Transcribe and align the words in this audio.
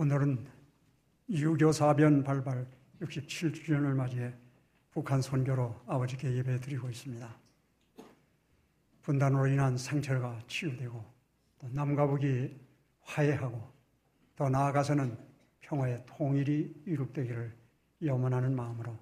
오늘은 0.00 0.46
유교사변 1.28 2.22
발발 2.22 2.64
67주년을 3.00 3.94
맞이해 3.94 4.32
북한 4.92 5.20
선교로 5.20 5.74
아버지께 5.88 6.36
예배 6.36 6.60
드리고 6.60 6.88
있습니다. 6.88 7.36
분단으로 9.02 9.48
인한 9.48 9.76
상처가 9.76 10.40
치유되고 10.46 11.04
또 11.58 11.68
남과 11.70 12.06
북이 12.06 12.56
화해하고 13.00 13.72
더 14.36 14.48
나아가서는 14.48 15.18
평화의 15.62 16.04
통일이 16.06 16.80
이룩되기를 16.86 17.52
염원하는 18.04 18.54
마음으로 18.54 18.96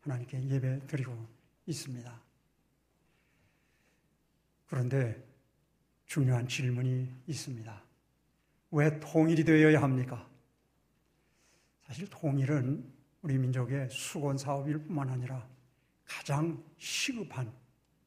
하나님께 0.00 0.48
예배 0.48 0.86
드리고 0.86 1.14
있습니다. 1.66 2.22
그런데 4.66 5.22
중요한 6.06 6.48
질문이 6.48 7.12
있습니다. 7.26 7.82
왜 8.70 8.98
통일이 8.98 9.44
되어야 9.44 9.82
합니까? 9.82 10.26
사실 11.88 12.06
통일은 12.10 12.84
우리 13.22 13.38
민족의 13.38 13.88
수건 13.90 14.36
사업일 14.36 14.78
뿐만 14.78 15.08
아니라 15.08 15.48
가장 16.04 16.62
시급한 16.76 17.50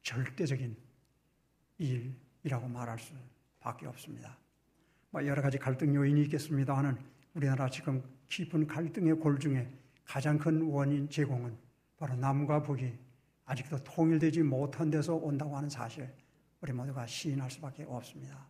절대적인 0.04 0.78
일이라고 1.80 2.68
말할 2.68 3.00
수밖에 3.00 3.88
없습니다. 3.88 4.38
뭐 5.10 5.26
여러 5.26 5.42
가지 5.42 5.58
갈등 5.58 5.96
요인이 5.96 6.22
있겠습니다만은 6.24 6.96
우리나라 7.34 7.68
지금 7.70 8.04
깊은 8.30 8.68
갈등의 8.68 9.16
골 9.16 9.40
중에 9.40 9.68
가장 10.06 10.38
큰 10.38 10.62
원인 10.62 11.10
제공은 11.10 11.58
바로 11.98 12.16
남과 12.16 12.62
북이 12.62 12.94
아직도 13.46 13.84
통일되지 13.84 14.44
못한 14.44 14.92
데서 14.92 15.16
온다고 15.16 15.58
하는 15.58 15.70
사실 15.70 16.08
우리 16.62 16.72
모두가 16.72 17.08
시인할 17.08 17.50
수밖에 17.50 17.84
없습니다. 17.88 18.48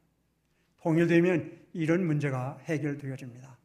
통일되면 0.81 1.67
이런 1.71 2.05
문제가 2.05 2.57
해결되어집니다. 2.63 3.60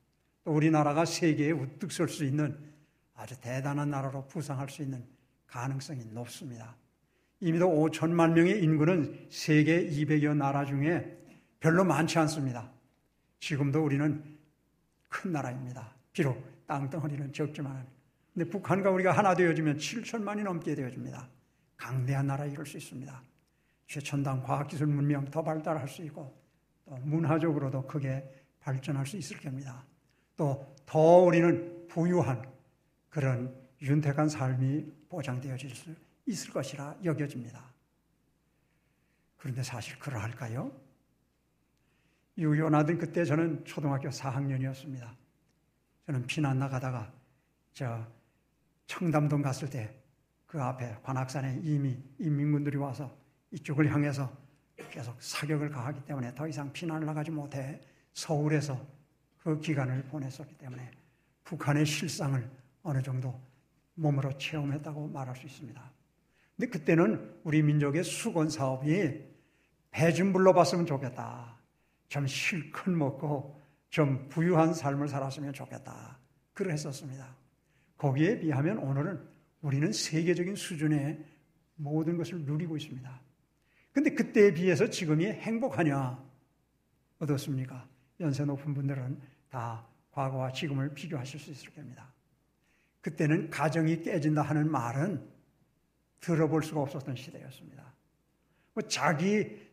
또 0.47 0.53
우리나라가 0.53 1.05
세계에 1.05 1.51
우뚝 1.51 1.91
설 1.91 2.09
수 2.09 2.25
있는 2.25 2.57
아주 3.15 3.39
대단한 3.41 3.91
나라로 3.91 4.29
부상할 4.29 4.69
수 4.69 4.81
있는 4.81 5.05
가능성이 5.45 6.05
높습니다. 6.05 6.77
이미도 7.41 7.67
5천만 7.67 8.33
명의 8.33 8.63
인구는 8.63 9.27
세계 9.29 9.85
200여 9.89 10.37
나라 10.37 10.65
중에 10.65 11.19
별로 11.59 11.85
많지 11.85 12.21
않습니다. 12.21 12.71
지금도 13.41 13.85
우리는 13.85 14.39
큰 15.09 15.33
나라입니다. 15.33 15.93
비록 16.13 16.41
땅덩어리는 16.69 17.33
적지만. 17.33 17.85
근데 18.33 18.49
북한과 18.49 18.91
우리가 18.91 19.11
하나 19.11 19.35
되어지면 19.35 19.79
7천만이 19.79 20.45
넘게 20.45 20.77
되어집니다. 20.77 21.29
강대한 21.77 22.29
나라 22.29 22.45
이룰 22.47 22.65
수 22.65 22.77
있습니다. 22.77 23.23
최첨단 23.89 24.41
과학기술 24.45 24.87
문명 24.87 25.25
더 25.25 25.43
발달할 25.43 25.89
수 25.89 26.03
있고 26.03 26.41
또 26.85 26.97
문화적으로도 26.99 27.85
크게 27.89 28.47
발전할 28.61 29.05
수 29.07 29.17
있을 29.17 29.41
겁니다. 29.41 29.85
또 30.37 30.75
더 30.87 31.01
우리는 31.01 31.89
부유한 31.89 32.49
그런 33.11 33.55
윤택한 33.83 34.29
삶이 34.29 34.87
보장되어질 35.09 35.75
수 35.75 35.95
있을 36.27 36.53
것이라 36.53 36.97
여겨집니다. 37.05 37.63
그런데 39.37 39.63
사실 39.63 39.99
그러할까요? 39.99 40.71
유교나던 42.39 42.99
그때 42.99 43.25
저는 43.25 43.65
초등학교 43.65 44.09
4학년이었습니다. 44.09 45.11
저는 46.07 46.27
피난 46.27 46.59
나가다가 46.59 47.13
저 47.73 48.07
청담동 48.87 49.43
갔을 49.43 49.69
때 49.69 50.07
그 50.47 50.63
앞에 50.63 50.97
관악산에 51.03 51.61
이미 51.63 52.03
인민군들이 52.19 52.77
와서 52.77 53.15
이쪽을 53.51 53.93
향해서 53.93 54.33
계속 54.91 55.21
사격을 55.21 55.71
가하기 55.71 56.05
때문에 56.05 56.35
더 56.35 56.47
이상 56.47 56.73
피난을 56.73 57.05
나가지 57.05 57.31
못해 57.31 57.81
서울에서 58.15 58.81
그 59.47 59.61
기간을 59.61 60.03
보냈었기 60.07 60.59
때문에 60.59 60.91
북한의 61.45 61.87
실상을 61.87 62.51
어느 62.83 63.01
정도 63.01 63.41
몸으로 63.95 64.37
체험했다고 64.37 65.07
말할 65.07 65.37
수 65.37 65.47
있습니다. 65.47 65.93
근데 66.57 66.69
그때는 66.69 67.41
우리 67.45 67.63
민족의 67.63 68.03
수건 68.03 68.51
사업이 68.51 69.25
배좀 69.93 70.33
불러봤으면 70.33 70.85
좋겠다. 70.85 71.61
좀 72.09 72.27
실컷 72.27 72.91
먹고 72.91 73.63
좀 73.89 74.29
부유한 74.29 74.75
삶을 74.75 75.07
살았으면 75.07 75.53
좋겠다. 75.53 76.19
그랬었습니다. 76.53 77.37
거기에 77.99 78.41
비하면 78.41 78.79
오늘은 78.79 79.29
우리는 79.61 79.93
세계적인 79.93 80.57
수준의 80.57 81.25
모든 81.77 82.17
것을 82.17 82.41
누리고 82.41 82.77
있습니다. 82.77 83.21
근데 83.93 84.11
그때에 84.11 84.53
비해서 84.53 84.91
지금이 84.91 85.25
행복하냐? 85.27 86.21
어떻습니까? 87.21 87.89
연세 88.19 88.45
높은 88.45 88.75
분들은 88.75 89.36
다 89.57 89.87
과거와 90.11 90.53
지금을 90.53 90.93
비교하실 90.93 91.41
수 91.41 91.51
있을 91.51 91.73
겁니다. 91.73 92.13
그때는 93.01 93.49
가정이 93.49 94.03
깨진다 94.03 94.43
하는 94.43 94.71
말은 94.71 95.27
들어볼 96.21 96.63
수가 96.63 96.83
없었던 96.83 97.17
시대였습니다. 97.17 97.83
뭐 98.75 98.83
자기 98.83 99.67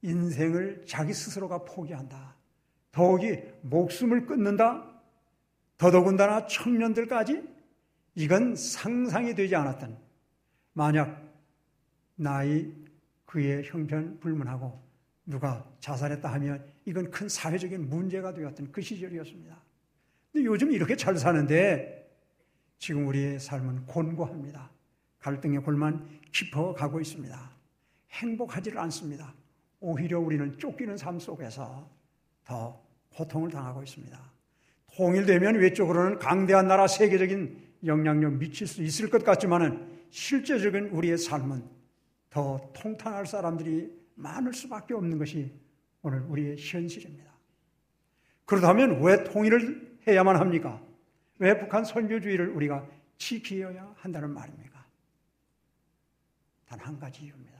인생을 0.00 0.86
자기 0.86 1.12
스스로가 1.12 1.66
포기한다. 1.66 2.34
더욱이 2.90 3.38
목숨을 3.60 4.24
끊는다. 4.24 4.90
더더군다나 5.76 6.46
청년들까지 6.46 7.42
이건 8.14 8.56
상상이 8.56 9.34
되지 9.34 9.54
않았던 9.56 9.98
만약 10.72 11.22
나이 12.14 12.72
그의 13.26 13.64
형편 13.64 14.18
불문하고 14.20 14.82
누가 15.26 15.70
자살했다 15.80 16.32
하면 16.32 16.71
이건 16.84 17.10
큰 17.10 17.28
사회적인 17.28 17.88
문제가 17.88 18.32
되었던 18.32 18.72
그 18.72 18.80
시절이었습니다. 18.80 19.56
근데 20.32 20.46
요즘 20.46 20.72
이렇게 20.72 20.96
잘 20.96 21.16
사는데 21.16 22.10
지금 22.78 23.06
우리의 23.06 23.38
삶은 23.38 23.86
곤고합니다. 23.86 24.70
갈등의 25.20 25.62
골만 25.62 26.08
깊어가고 26.32 27.00
있습니다. 27.00 27.50
행복하지를 28.10 28.78
않습니다. 28.80 29.34
오히려 29.80 30.18
우리는 30.18 30.58
쫓기는 30.58 30.96
삶 30.96 31.18
속에서 31.18 31.88
더 32.44 32.82
고통을 33.14 33.50
당하고 33.50 33.82
있습니다. 33.82 34.32
통일되면 34.96 35.56
외적으로는 35.56 36.18
강대한 36.18 36.66
나라 36.66 36.86
세계적인 36.86 37.56
영향력 37.86 38.34
미칠 38.34 38.66
수 38.66 38.82
있을 38.82 39.10
것 39.10 39.24
같지만은 39.24 39.88
실제적인 40.10 40.88
우리의 40.88 41.18
삶은 41.18 41.64
더 42.30 42.72
통탄할 42.74 43.26
사람들이 43.26 43.92
많을 44.14 44.52
수밖에 44.52 44.94
없는 44.94 45.18
것이 45.18 45.52
오늘 46.02 46.20
우리의 46.22 46.56
현실입니다. 46.58 47.30
그렇다면 48.44 49.02
왜 49.02 49.24
통일을 49.24 49.98
해야만 50.06 50.36
합니까? 50.36 50.82
왜 51.38 51.58
북한 51.58 51.84
선교주의를 51.84 52.48
우리가 52.48 52.86
지키어야 53.18 53.94
한다는 53.96 54.30
말입니까? 54.30 54.84
단 56.66 56.80
한 56.80 56.98
가지 56.98 57.24
이유입니다. 57.24 57.52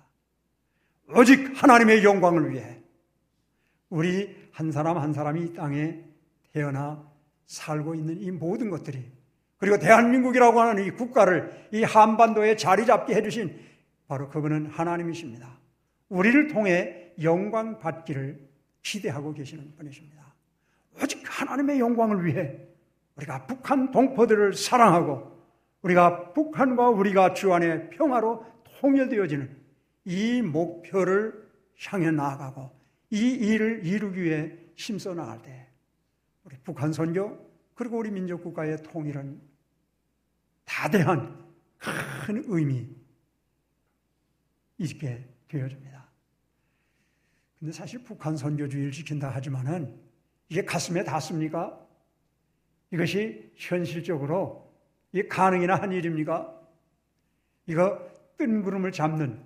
오직 1.14 1.52
하나님의 1.62 2.02
영광을 2.02 2.50
위해 2.50 2.82
우리 3.90 4.34
한 4.52 4.72
사람 4.72 4.96
한 4.98 5.12
사람이 5.12 5.44
이 5.44 5.52
땅에 5.52 6.02
태어나 6.52 7.06
살고 7.46 7.94
있는 7.94 8.20
이 8.20 8.30
모든 8.30 8.70
것들이 8.70 9.04
그리고 9.58 9.78
대한민국이라고 9.78 10.60
하는 10.60 10.84
이 10.84 10.90
국가를 10.90 11.68
이 11.72 11.82
한반도에 11.84 12.56
자리 12.56 12.86
잡게 12.86 13.14
해주신 13.14 13.60
바로 14.08 14.28
그분은 14.28 14.66
하나님이십니다. 14.66 15.58
우리를 16.12 16.48
통해 16.48 17.10
영광 17.22 17.78
받기를 17.78 18.38
기대하고 18.82 19.32
계시는 19.32 19.74
분이십니다. 19.76 20.22
오직 21.02 21.22
하나님의 21.24 21.80
영광을 21.80 22.26
위해 22.26 22.58
우리가 23.16 23.46
북한 23.46 23.90
동포들을 23.90 24.52
사랑하고 24.52 25.32
우리가 25.80 26.34
북한과 26.34 26.90
우리가 26.90 27.32
주 27.32 27.54
안에 27.54 27.88
평화로 27.88 28.44
통일되어지는 28.80 29.56
이 30.04 30.42
목표를 30.42 31.50
향해 31.86 32.10
나아가고 32.10 32.70
이 33.10 33.30
일을 33.30 33.86
이루기 33.86 34.22
위해 34.22 34.52
힘써 34.76 35.14
나갈 35.14 35.40
때 35.40 35.66
우리 36.44 36.56
북한 36.62 36.92
선교 36.92 37.38
그리고 37.74 37.96
우리 37.96 38.10
민족 38.10 38.42
국가의 38.42 38.82
통일은 38.82 39.40
다대한 40.66 41.42
큰 41.78 42.44
의미 42.48 42.86
있게 44.76 45.26
되어집니다. 45.48 46.01
근데 47.62 47.70
사실 47.70 48.02
북한 48.02 48.36
선교주의를 48.36 48.90
지킨다 48.90 49.30
하지만은 49.30 49.96
이게 50.48 50.64
가슴에 50.64 51.04
닿습니까? 51.04 51.78
이것이 52.90 53.52
현실적으로 53.54 54.74
이 55.12 55.22
가능이나 55.22 55.76
한 55.76 55.92
일입니까? 55.92 56.60
이거 57.68 58.10
뜬구름을 58.36 58.90
잡는 58.90 59.40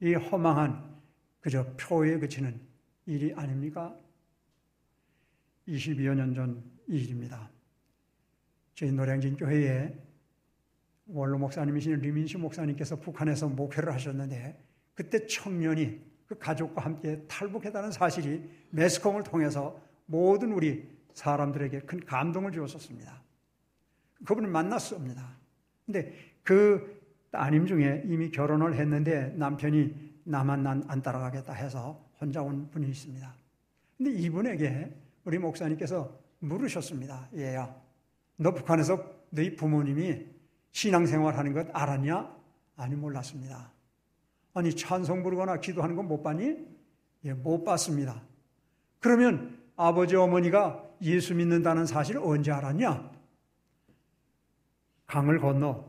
이 0.00 0.14
허망한 0.14 1.02
그저 1.40 1.66
표에 1.76 2.18
그치는 2.18 2.58
일이 3.04 3.34
아닙니까? 3.34 3.94
22여 5.68 6.14
년 6.14 6.32
전 6.32 6.64
일입니다. 6.86 7.50
저희 8.74 8.90
노량진 8.90 9.36
교회에 9.36 9.94
원로 11.08 11.36
목사님이신 11.36 11.96
리민시 12.00 12.38
목사님께서 12.38 12.96
북한에서 13.00 13.50
목회를 13.50 13.92
하셨는데 13.92 14.58
그때 14.94 15.26
청년이 15.26 16.09
그 16.30 16.38
가족과 16.38 16.82
함께 16.82 17.20
탈북했다는 17.26 17.90
사실이 17.90 18.48
매스컴을 18.70 19.24
통해서 19.24 19.80
모든 20.06 20.52
우리 20.52 20.88
사람들에게 21.12 21.80
큰 21.80 21.98
감동을 22.06 22.52
주었었습니다. 22.52 23.20
그분을 24.24 24.48
만났습니다. 24.48 25.36
근데 25.84 26.14
그 26.44 27.02
따님 27.32 27.66
중에 27.66 28.04
이미 28.06 28.30
결혼을 28.30 28.76
했는데 28.76 29.34
남편이 29.36 30.20
나만 30.22 30.64
안 30.86 31.02
따라가겠다 31.02 31.52
해서 31.52 32.08
혼자 32.20 32.40
온 32.42 32.70
분이 32.70 32.88
있습니다. 32.88 33.34
근데 33.98 34.12
이분에게 34.12 34.96
우리 35.24 35.36
목사님께서 35.38 36.16
물으셨습니다. 36.38 37.28
얘야, 37.34 37.74
너 38.36 38.54
북한에서 38.54 39.04
너희 39.30 39.56
부모님이 39.56 40.26
신앙생활 40.70 41.36
하는 41.36 41.52
것 41.52 41.66
알았냐? 41.72 42.36
아니, 42.76 42.94
몰랐습니다. 42.94 43.72
아니, 44.54 44.74
찬송 44.74 45.22
부르거나 45.22 45.60
기도하는 45.60 45.96
건 45.96 46.06
못 46.06 46.22
봤니? 46.22 46.56
예, 47.24 47.34
못 47.34 47.64
봤습니다. 47.64 48.22
그러면 48.98 49.58
아버지, 49.76 50.16
어머니가 50.16 50.84
예수 51.02 51.34
믿는다는 51.34 51.86
사실을 51.86 52.20
언제 52.22 52.50
알았냐? 52.50 53.10
강을 55.06 55.38
건너 55.40 55.84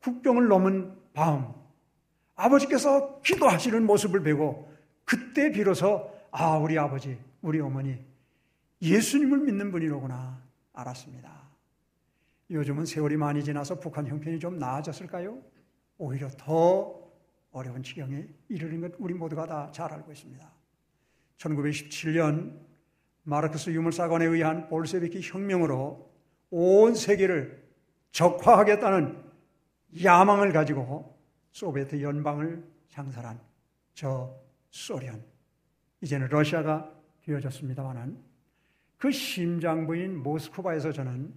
국경을 0.00 0.48
넘은 0.48 0.96
밤 1.12 1.54
아버지께서 2.36 3.20
기도하시는 3.22 3.84
모습을 3.86 4.22
보고 4.22 4.72
그때 5.04 5.50
비로소 5.52 6.10
아, 6.30 6.56
우리 6.56 6.78
아버지, 6.78 7.18
우리 7.42 7.60
어머니 7.60 7.98
예수님을 8.82 9.38
믿는 9.40 9.70
분이로구나 9.70 10.40
알았습니다. 10.72 11.30
요즘은 12.50 12.86
세월이 12.86 13.16
많이 13.16 13.44
지나서 13.44 13.78
북한 13.78 14.06
형편이 14.06 14.38
좀 14.38 14.58
나아졌을까요? 14.58 15.38
오히려 15.98 16.28
더 16.30 17.03
어려운 17.54 17.82
지경에 17.82 18.26
이르는 18.48 18.80
것 18.80 18.92
우리 18.98 19.14
모두가 19.14 19.46
다 19.46 19.70
잘 19.72 19.92
알고 19.92 20.12
있습니다. 20.12 20.52
1917년 21.38 22.58
마르크스 23.22 23.70
유물사관에 23.70 24.26
의한 24.26 24.68
볼세비키 24.68 25.20
혁명으로 25.22 26.12
온 26.50 26.94
세계를 26.94 27.64
적화하겠다는 28.10 29.22
야망을 30.02 30.52
가지고 30.52 31.16
소비에트 31.52 32.02
연방을 32.02 32.64
창설한 32.88 33.40
저 33.94 34.34
소련, 34.70 35.24
이제는 36.00 36.28
러시아가 36.28 36.92
되어졌습니다만은 37.22 38.18
그 38.98 39.10
심장부인 39.12 40.22
모스크바에서 40.22 40.92
저는 40.92 41.32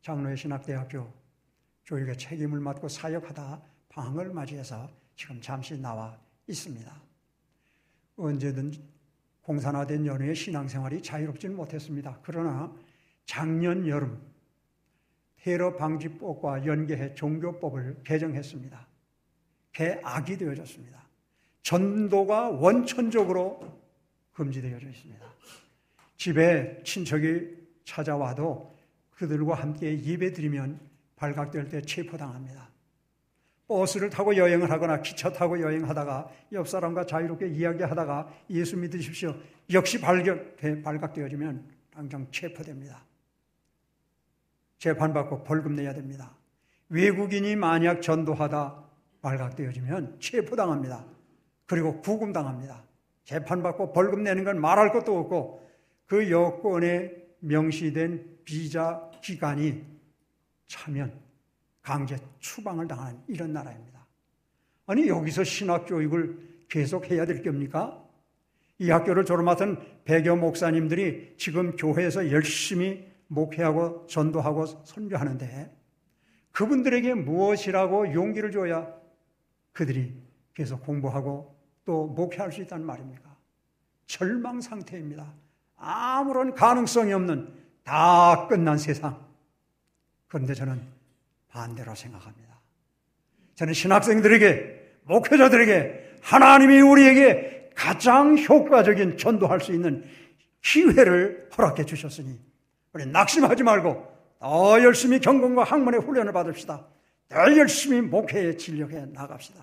장로의 0.00 0.36
신학대학교 0.36 1.12
교육의 1.84 2.16
책임을 2.16 2.60
맡고 2.60 2.88
사역하다 2.88 3.62
방을 3.92 4.32
맞이해서 4.32 4.90
지금 5.16 5.40
잠시 5.40 5.78
나와 5.78 6.18
있습니다. 6.46 7.02
언제든 8.16 8.72
공산화된 9.42 10.06
연후의 10.06 10.34
신앙생활이 10.34 11.02
자유롭지는 11.02 11.56
못했습니다. 11.56 12.18
그러나 12.22 12.74
작년 13.24 13.86
여름 13.86 14.20
테러 15.36 15.76
방지법과 15.76 16.64
연계해 16.64 17.14
종교법을 17.14 18.02
개정했습니다. 18.04 18.86
개악이 19.72 20.38
되어졌습니다. 20.38 21.02
전도가 21.62 22.50
원천적으로 22.50 23.60
금지되어져 24.32 24.88
있습니다. 24.88 25.26
집에 26.16 26.82
친척이 26.84 27.56
찾아와도 27.84 28.72
그들과 29.10 29.54
함께 29.54 30.00
예배 30.02 30.32
드리면 30.32 30.80
발각될 31.16 31.68
때 31.68 31.82
체포당합니다. 31.82 32.71
버스를 33.72 34.10
타고 34.10 34.36
여행을 34.36 34.70
하거나 34.70 35.00
기차 35.00 35.32
타고 35.32 35.58
여행하다가 35.60 36.28
옆 36.52 36.68
사람과 36.68 37.06
자유롭게 37.06 37.48
이야기하다가 37.48 38.28
예수 38.50 38.76
믿으십시오. 38.76 39.34
역시 39.72 40.00
발각, 40.00 40.56
발각되어지면 40.84 41.64
당장 41.90 42.26
체포됩니다. 42.30 43.04
재판받고 44.78 45.44
벌금 45.44 45.74
내야 45.74 45.94
됩니다. 45.94 46.36
외국인이 46.88 47.56
만약 47.56 48.02
전도하다 48.02 48.84
발각되어지면 49.22 50.18
체포당합니다. 50.20 51.06
그리고 51.66 52.00
구금당합니다. 52.00 52.84
재판받고 53.24 53.92
벌금 53.92 54.24
내는 54.24 54.44
건 54.44 54.60
말할 54.60 54.92
것도 54.92 55.18
없고 55.18 55.62
그 56.06 56.30
여권에 56.30 57.12
명시된 57.40 58.40
비자 58.44 59.10
기간이 59.22 59.84
차면 60.66 61.12
강제 61.82 62.16
추방을 62.38 62.86
당하는 62.86 63.20
이런 63.26 63.52
나라입니다. 63.52 64.06
아니 64.86 65.08
여기서 65.08 65.44
신학 65.44 65.86
교육을 65.86 66.64
계속 66.68 67.10
해야 67.10 67.26
될 67.26 67.42
겁니까? 67.42 68.02
이 68.78 68.90
학교를 68.90 69.24
졸업하던 69.24 70.02
배교 70.04 70.36
목사님들이 70.36 71.34
지금 71.36 71.76
교회에서 71.76 72.30
열심히 72.30 73.06
목회하고 73.28 74.06
전도하고 74.06 74.66
선교하는데 74.66 75.76
그분들에게 76.52 77.14
무엇이라고 77.14 78.12
용기를 78.12 78.50
줘야 78.50 78.92
그들이 79.72 80.14
계속 80.54 80.84
공부하고 80.84 81.56
또 81.84 82.06
목회할 82.06 82.52
수 82.52 82.60
있다는 82.62 82.84
말입니까? 82.84 83.34
절망 84.06 84.60
상태입니다. 84.60 85.32
아무런 85.76 86.54
가능성이 86.54 87.12
없는 87.12 87.52
다 87.82 88.46
끝난 88.48 88.78
세상. 88.78 89.26
그런데 90.28 90.54
저는 90.54 90.91
반대로 91.52 91.94
생각합니다. 91.94 92.60
저는 93.54 93.74
신학생들에게, 93.74 95.00
목회자들에게 95.04 96.16
하나님이 96.22 96.80
우리에게 96.80 97.70
가장 97.74 98.38
효과적인 98.38 99.18
전도할 99.18 99.60
수 99.60 99.72
있는 99.72 100.04
기회를 100.62 101.50
허락해 101.56 101.84
주셨으니 101.84 102.40
우리 102.92 103.06
낙심하지 103.06 103.62
말고 103.62 104.12
더 104.38 104.82
열심히 104.82 105.18
경건과 105.20 105.64
학문의 105.64 106.00
훈련을 106.00 106.32
받읍시다. 106.32 106.86
더 107.28 107.56
열심히 107.56 108.00
목회에 108.00 108.56
진력해 108.56 109.06
나갑시다. 109.06 109.62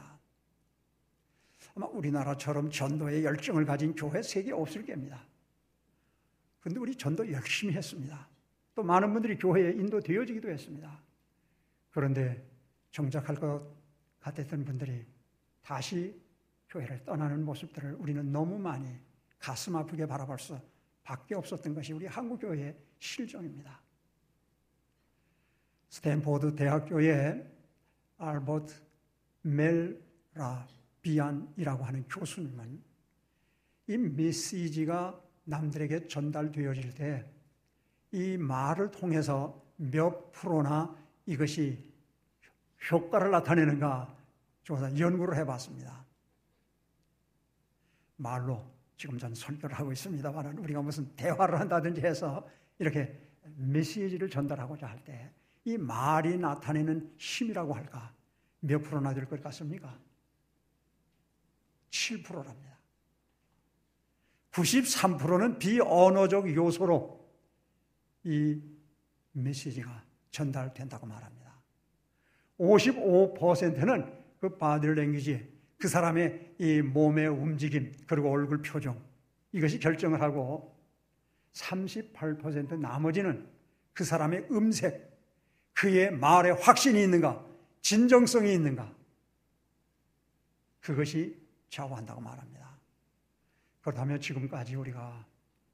아마 1.75 1.87
우리나라처럼 1.87 2.69
전도에 2.69 3.23
열정을 3.23 3.65
가진 3.65 3.95
교회 3.95 4.21
세계 4.21 4.51
없을 4.51 4.85
겁니다. 4.85 5.25
그런데 6.59 6.79
우리 6.79 6.95
전도 6.95 7.31
열심히 7.31 7.73
했습니다. 7.73 8.27
또 8.75 8.83
많은 8.83 9.13
분들이 9.13 9.37
교회에 9.37 9.71
인도되어지기도 9.71 10.49
했습니다. 10.49 11.08
그런데 11.91 12.47
정착할 12.91 13.35
것 13.35 13.63
같았던 14.19 14.65
분들이 14.65 15.05
다시 15.61 16.19
교회를 16.69 17.03
떠나는 17.03 17.43
모습들을 17.43 17.95
우리는 17.95 18.31
너무 18.31 18.59
많이 18.59 18.99
가슴 19.37 19.75
아프게 19.75 20.05
바라볼 20.05 20.37
수 20.39 20.59
밖에 21.03 21.35
없었던 21.35 21.73
것이 21.73 21.93
우리 21.93 22.05
한국 22.05 22.39
교회의 22.39 22.77
실정입니다. 22.99 23.81
스탠포드 25.89 26.55
대학교의 26.55 27.47
알버트 28.17 28.73
메라비안이라고 29.41 31.83
하는 31.83 32.07
교수님은 32.07 32.83
이 33.87 33.97
메시지가 33.97 35.19
남들에게 35.45 36.07
전달되어질 36.07 36.93
때 36.93 37.39
이 38.11 38.37
말을 38.37 38.91
통해서 38.91 39.63
몇 39.77 40.31
프로나 40.31 40.95
이것이 41.29 41.77
효과를 42.91 43.29
나타내는가 43.29 44.17
조사 44.63 44.89
연구를 44.97 45.37
해봤습니다. 45.37 46.03
말로 48.17 48.65
지금 48.97 49.17
전 49.19 49.33
설교를 49.35 49.77
하고 49.77 49.91
있습니다만 49.91 50.57
우리가 50.57 50.81
무슨 50.81 51.07
대화를 51.15 51.59
한다든지 51.59 52.01
해서 52.01 52.47
이렇게 52.79 53.15
메시지를 53.55 54.29
전달하고자 54.29 54.87
할 54.87 55.03
때 55.03 55.31
이 55.65 55.77
말이 55.77 56.37
나타내는 56.37 57.13
힘이라고 57.17 57.73
할까 57.75 58.11
몇 58.61 58.81
프로나 58.81 59.13
될 59.13 59.25
것 59.27 59.43
같습니까? 59.43 59.99
7%랍니다. 61.91 62.79
93%는 64.51 65.59
비언어적 65.59 66.55
요소로 66.55 67.29
이 68.23 68.59
메시지가 69.33 70.08
전달된다고 70.31 71.05
말합니다. 71.05 71.53
55%는 72.59 74.13
그 74.39 74.57
body 74.57 74.87
language, 74.87 75.59
그 75.77 75.87
사람의 75.87 76.55
이 76.57 76.81
몸의 76.81 77.27
움직임, 77.27 77.93
그리고 78.07 78.31
얼굴 78.31 78.61
표정, 78.61 79.01
이것이 79.51 79.79
결정을 79.79 80.21
하고 80.21 80.77
38% 81.53 82.77
나머지는 82.79 83.47
그 83.93 84.03
사람의 84.03 84.47
음색, 84.51 85.09
그의 85.73 86.11
말에 86.11 86.51
확신이 86.51 87.01
있는가, 87.03 87.45
진정성이 87.81 88.53
있는가, 88.53 88.93
그것이 90.81 91.37
좌우한다고 91.69 92.21
말합니다. 92.21 92.69
그렇다면 93.81 94.19
지금까지 94.19 94.75
우리가 94.75 95.25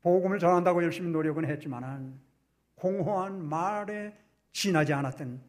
복음을 0.02 0.38
전한다고 0.40 0.84
열심히 0.84 1.10
노력은 1.10 1.46
했지만은 1.46 2.20
공허한 2.76 3.44
말에 3.44 4.16
지나지 4.56 4.94
않았던 4.94 5.42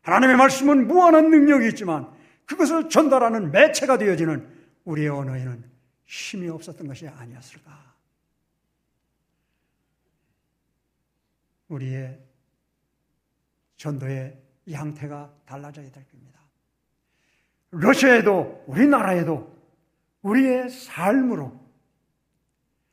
하나님의 0.00 0.36
말씀은 0.36 0.88
무한한 0.88 1.28
능력이 1.30 1.68
있지만 1.68 2.10
그것을 2.46 2.88
전달하는 2.88 3.52
매체가 3.52 3.98
되어지는 3.98 4.48
우리의 4.84 5.10
언어에는 5.10 5.70
힘이 6.06 6.48
없었던 6.48 6.88
것이 6.88 7.06
아니었을까. 7.06 7.92
우리의 11.68 12.18
전도의 13.76 14.42
양태가 14.70 15.34
달라져야 15.44 15.90
될 15.90 16.08
겁니다. 16.08 16.40
러시아에도 17.70 18.64
우리나라에도 18.66 19.54
우리의 20.22 20.70
삶으로 20.70 21.60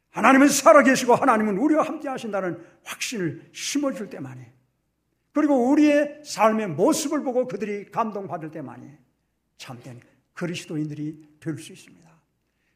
하나님은 0.09 0.49
살아계시고 0.49 1.15
하나님은 1.15 1.57
우리와 1.57 1.83
함께 1.83 2.09
하신다는 2.09 2.61
확신을 2.83 3.49
심어줄 3.53 4.09
때만이 4.09 4.58
그리고 5.31 5.69
우리의 5.69 6.21
삶의 6.23 6.67
모습을 6.69 7.23
보고 7.23 7.47
그들이 7.47 7.91
감동받을 7.91 8.51
때만이 8.51 8.89
참된 9.57 9.99
그리스도인들이 10.33 11.37
될 11.39 11.57
수 11.57 11.73
있습니다. 11.73 12.09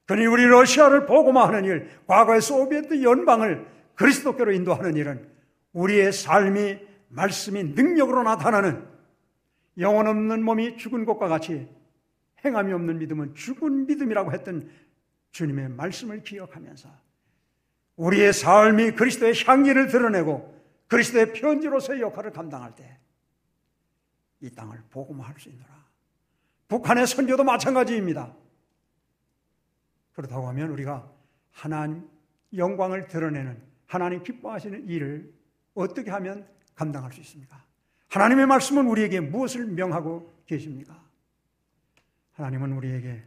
그러니 0.05 0.25
우리 0.25 0.45
러시아를 0.45 1.05
복음화하는 1.05 1.65
일, 1.65 1.89
과거의 2.07 2.41
소비에트 2.41 3.03
연방을 3.03 3.65
그리스도교로 3.95 4.51
인도하는 4.51 4.95
일은 4.95 5.27
우리의 5.71 6.11
삶이 6.11 6.79
말씀이 7.09 7.63
능력으로 7.63 8.23
나타나는 8.23 8.85
영혼 9.79 10.07
없는 10.07 10.43
몸이 10.43 10.77
죽은 10.77 11.05
것과 11.05 11.27
같이 11.27 11.67
행함이 12.43 12.73
없는 12.73 12.99
믿음은 12.99 13.35
죽은 13.35 13.87
믿음이라고 13.87 14.33
했던 14.33 14.69
주님의 15.31 15.69
말씀을 15.69 16.21
기억하면서 16.21 16.89
우리의 17.95 18.33
삶이 18.33 18.91
그리스도의 18.91 19.33
향기를 19.45 19.87
드러내고 19.87 20.52
그리스도의 20.93 21.33
편지로서의 21.33 22.01
역할을 22.01 22.31
감당할 22.31 22.73
때 22.75 23.03
이 24.43 24.49
땅을 24.49 24.83
복음화할 24.89 25.39
수 25.39 25.49
있노라. 25.49 25.73
북한의 26.67 27.07
선교도 27.07 27.45
마찬가지입니다. 27.45 28.35
그렇다고 30.13 30.47
하면 30.49 30.69
우리가 30.71 31.09
하나님 31.51 32.07
영광을 32.55 33.07
드러내는 33.07 33.61
하나님 33.85 34.21
기뻐하시는 34.21 34.89
일을 34.89 35.33
어떻게 35.75 36.11
하면 36.11 36.45
감당할 36.75 37.13
수 37.13 37.21
있습니까? 37.21 37.63
하나님의 38.09 38.47
말씀은 38.47 38.85
우리에게 38.87 39.21
무엇을 39.21 39.65
명하고 39.65 40.31
계십니까? 40.45 41.01
하나님은 42.33 42.73
우리에게 42.73 43.23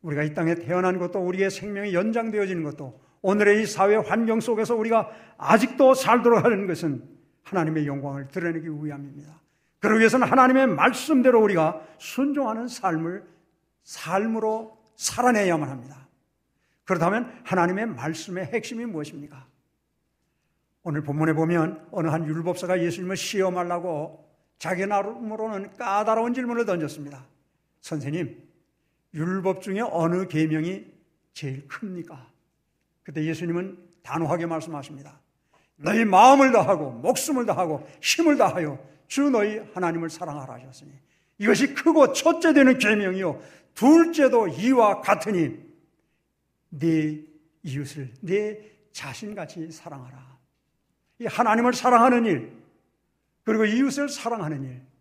우리가 0.00 0.22
이 0.22 0.32
땅에 0.32 0.54
태어난 0.54 0.98
것도 0.98 1.20
우리의 1.20 1.50
생명이 1.50 1.92
연장되어지는 1.92 2.62
것도 2.62 3.00
오늘의 3.24 3.62
이 3.62 3.66
사회 3.66 3.96
환경 3.96 4.38
속에서 4.38 4.76
우리가 4.76 5.10
아직도 5.38 5.94
살도록 5.94 6.44
하는 6.44 6.66
것은 6.66 7.02
하나님의 7.42 7.86
영광을 7.86 8.28
드러내기 8.28 8.68
위함입니다. 8.68 9.40
그러기 9.78 10.00
위해서는 10.00 10.28
하나님의 10.28 10.66
말씀대로 10.66 11.42
우리가 11.42 11.80
순종하는 11.96 12.68
삶을 12.68 13.24
삶으로 13.82 14.76
살아내야만 14.96 15.70
합니다. 15.70 16.06
그렇다면 16.84 17.40
하나님의 17.44 17.86
말씀의 17.86 18.44
핵심이 18.52 18.84
무엇입니까? 18.84 19.46
오늘 20.82 21.02
본문에 21.02 21.32
보면 21.32 21.88
어느 21.92 22.08
한 22.08 22.26
율법사가 22.26 22.82
예수님을 22.82 23.16
시험하려고 23.16 24.22
자기 24.58 24.84
나름으로는 24.84 25.78
까다로운 25.78 26.34
질문을 26.34 26.66
던졌습니다. 26.66 27.24
선생님, 27.80 28.38
율법 29.14 29.62
중에 29.62 29.80
어느 29.80 30.28
계명이 30.28 30.92
제일 31.32 31.66
큽니까? 31.68 32.33
그때 33.04 33.24
예수님은 33.24 33.78
단호하게 34.02 34.46
말씀하십니다. 34.46 35.20
너희 35.76 36.04
마음을 36.04 36.50
다하고 36.50 36.90
목숨을 36.90 37.46
다하고 37.46 37.86
힘을 38.00 38.36
다하여 38.36 38.78
주 39.06 39.30
너희 39.30 39.58
하나님을 39.74 40.10
사랑하라 40.10 40.54
하셨으니 40.54 40.90
이것이 41.38 41.74
크고 41.74 42.12
첫째 42.12 42.52
되는 42.52 42.78
계명이요 42.78 43.40
둘째도 43.74 44.48
이와 44.48 45.00
같으니 45.00 45.56
네 46.70 47.20
이웃을 47.62 48.12
네 48.20 48.58
자신같이 48.92 49.70
사랑하라. 49.70 50.34
이 51.20 51.26
하나님을 51.26 51.72
사랑하는 51.72 52.26
일 52.26 52.52
그리고 53.44 53.64
이웃을 53.64 54.08
사랑하는 54.08 54.64
일 54.64 54.94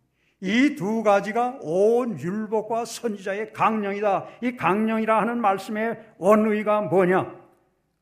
이 0.44 0.76
두 0.76 1.04
가지가 1.04 1.60
온 1.62 2.20
율법과 2.20 2.84
선지자의 2.84 3.54
강령이다. 3.54 4.26
이 4.42 4.58
강령이라 4.58 5.22
하는 5.22 5.40
말씀의 5.40 5.98
원의가 6.18 6.82
뭐냐? 6.82 7.43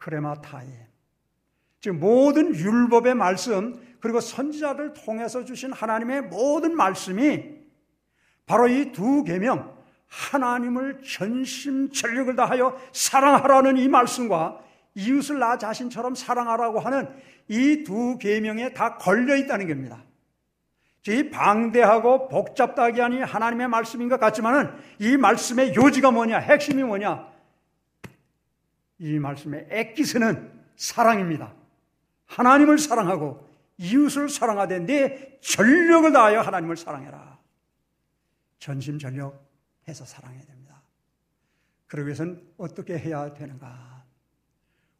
크레마타이. 0.01 0.67
즉 1.79 1.95
모든 1.95 2.53
율법의 2.55 3.15
말씀 3.15 3.79
그리고 3.99 4.19
선지자를 4.19 4.93
통해서 4.93 5.45
주신 5.45 5.71
하나님의 5.71 6.23
모든 6.23 6.75
말씀이 6.75 7.61
바로 8.45 8.67
이 8.67 8.91
두 8.91 9.23
계명 9.23 9.79
하나님을 10.07 11.01
전심 11.03 11.91
전력을 11.91 12.35
다하여 12.35 12.77
사랑하라는 12.91 13.77
이 13.77 13.87
말씀과 13.87 14.59
이웃을 14.95 15.39
나 15.39 15.57
자신처럼 15.57 16.15
사랑하라고 16.15 16.79
하는 16.79 17.07
이 17.47 17.83
두 17.83 18.17
계명에 18.17 18.73
다 18.73 18.97
걸려 18.97 19.35
있다는 19.35 19.67
겁니다. 19.67 20.03
이 21.07 21.29
방대하고 21.29 22.27
복잡다기 22.27 23.01
아니 23.01 23.21
하나님의 23.21 23.67
말씀인 23.69 24.09
것 24.09 24.19
같지만은 24.19 24.71
이 24.99 25.17
말씀의 25.17 25.75
요지가 25.75 26.11
뭐냐, 26.11 26.37
핵심이 26.39 26.83
뭐냐? 26.83 27.30
이 29.01 29.17
말씀의 29.17 29.67
액기스는 29.71 30.51
사랑입니다. 30.75 31.55
하나님을 32.27 32.77
사랑하고 32.77 33.49
이웃을 33.77 34.29
사랑하되 34.29 34.79
내 34.81 35.39
전력을 35.41 36.13
다하여 36.13 36.41
하나님을 36.41 36.77
사랑해라. 36.77 37.39
전심전력 38.59 39.43
해서 39.87 40.05
사랑해야 40.05 40.43
됩니다. 40.45 40.83
그러기 41.87 42.07
위해서는 42.07 42.47
어떻게 42.57 42.97
해야 42.99 43.33
되는가? 43.33 44.05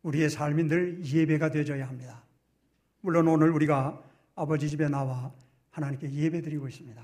우리의 0.01 0.31
삶이 0.31 0.63
늘 0.63 1.05
예배가 1.05 1.51
되어야 1.51 1.87
합니다. 1.87 2.23
물론 3.01 3.27
오늘 3.27 3.51
우리가 3.51 4.01
아버지 4.33 4.67
집에 4.67 4.89
나와 4.89 5.31
하나님께 5.69 6.11
예배 6.11 6.41
드리고 6.41 6.67
있습니다. 6.67 7.03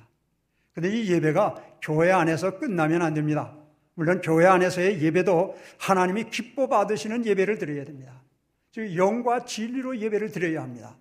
근데 0.74 0.90
이 0.90 1.12
예배가 1.12 1.78
교회 1.84 2.12
안에서 2.12 2.58
끝나면 2.58 3.04
안 3.04 3.14
됩니다. 3.14 3.56
물론 3.98 4.22
교회 4.22 4.46
안에서의 4.46 5.02
예배도 5.02 5.58
하나님이 5.80 6.30
기뻐 6.30 6.68
받으시는 6.68 7.26
예배를 7.26 7.58
드려야 7.58 7.84
됩니다. 7.84 8.22
즉 8.70 8.96
영과 8.96 9.44
진리로 9.44 9.98
예배를 9.98 10.32
드려야 10.32 10.62
합니다. 10.62 10.96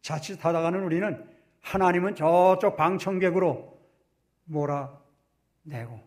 자칫하다가는 0.00 0.84
우리는 0.84 1.26
하나님은 1.60 2.14
저쪽 2.14 2.76
방청객으로 2.76 3.76
몰아내고 4.44 6.00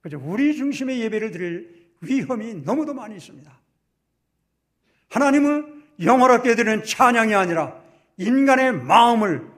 그죠? 0.00 0.20
우리 0.24 0.56
중심의 0.56 1.00
예배를 1.02 1.30
드릴 1.30 1.86
위험이 2.00 2.54
너무도 2.54 2.92
많이 2.92 3.14
있습니다. 3.14 3.56
하나님은 5.10 5.84
영원하게 6.02 6.56
드리는 6.56 6.82
찬양이 6.82 7.32
아니라 7.32 7.80
인간의 8.16 8.72
마음을 8.72 9.48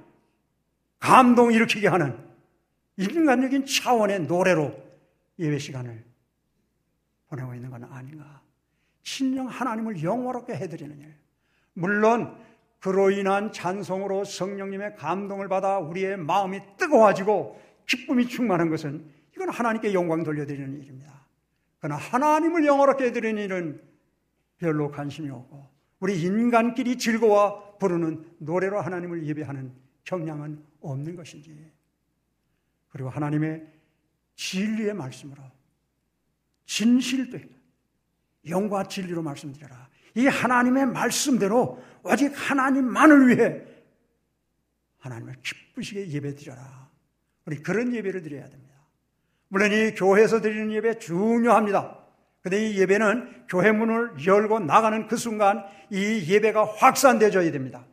감동 0.98 1.54
일으키게 1.54 1.88
하는 1.88 2.18
인간적인 2.98 3.64
차원의 3.64 4.26
노래로 4.26 4.87
예배 5.38 5.58
시간을 5.58 6.04
보내고 7.28 7.54
있는 7.54 7.70
건 7.70 7.84
아닌가. 7.84 8.42
신령 9.02 9.46
하나님을 9.46 10.02
영원롭게 10.02 10.54
해드리는 10.54 10.98
일. 11.00 11.14
물론 11.74 12.36
그로 12.80 13.10
인한 13.10 13.52
찬송으로 13.52 14.24
성령님의 14.24 14.96
감동을 14.96 15.48
받아 15.48 15.78
우리의 15.78 16.16
마음이 16.16 16.60
뜨거워지고 16.76 17.60
기쁨이 17.86 18.26
충만한 18.28 18.70
것은 18.70 19.04
이건 19.34 19.48
하나님께 19.50 19.94
영광 19.94 20.22
돌려드리는 20.22 20.82
일입니다. 20.82 21.26
그러나 21.78 21.96
하나님을 21.96 22.66
영원롭게 22.66 23.06
해드리는 23.06 23.42
일은 23.42 23.82
별로 24.58 24.90
관심이 24.90 25.30
없고 25.30 25.68
우리 26.00 26.20
인간끼리 26.20 26.98
즐거워 26.98 27.76
부르는 27.78 28.24
노래로 28.38 28.80
하나님을 28.80 29.26
예배하는 29.26 29.72
경향은 30.04 30.64
없는 30.80 31.16
것인지 31.16 31.72
그리고 32.88 33.10
하나님의 33.10 33.77
진리의 34.38 34.94
말씀으로 34.94 35.42
진실되 36.64 37.44
영과 38.48 38.84
진리로 38.84 39.20
말씀드려라. 39.20 39.88
이 40.14 40.26
하나님의 40.26 40.86
말씀대로 40.86 41.82
오직 42.04 42.32
하나님만을 42.34 43.28
위해 43.28 43.62
하나님을 44.98 45.34
기쁘시게 45.42 46.08
예배 46.08 46.36
드려라. 46.36 46.88
우리 47.46 47.60
그런 47.62 47.92
예배를 47.92 48.22
드려야 48.22 48.48
됩니다. 48.48 48.74
물론 49.48 49.72
이 49.72 49.94
교회에서 49.94 50.40
드리는 50.40 50.72
예배 50.72 51.00
중요합니다. 51.00 51.98
근데 52.40 52.68
이 52.70 52.78
예배는 52.78 53.46
교회 53.48 53.72
문을 53.72 54.24
열고 54.24 54.60
나가는 54.60 55.08
그 55.08 55.16
순간 55.16 55.64
이 55.90 56.24
예배가 56.28 56.64
확산되어야 56.76 57.50
됩니다. 57.50 57.84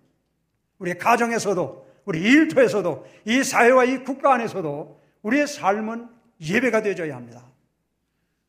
우리 0.78 0.96
가정에서도, 0.96 1.88
우리 2.06 2.22
일터에서도, 2.22 3.08
이 3.26 3.44
사회와 3.44 3.86
이 3.86 4.04
국가 4.04 4.34
안에서도 4.34 5.02
우리의 5.24 5.48
삶은 5.48 6.16
예배가 6.42 6.82
되어야 6.82 7.16
합니다. 7.16 7.44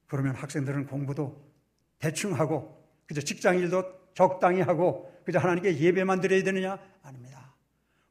그러면 0.07 0.35
학생들은 0.35 0.87
공부도 0.87 1.41
대충 1.99 2.39
하고, 2.39 2.85
그저 3.07 3.21
직장 3.21 3.59
일도 3.59 3.85
적당히 4.15 4.61
하고, 4.61 5.13
그저 5.25 5.39
하나님께 5.39 5.79
예배만 5.79 6.21
드려야 6.21 6.43
되느냐? 6.43 6.79
아닙니다. 7.03 7.55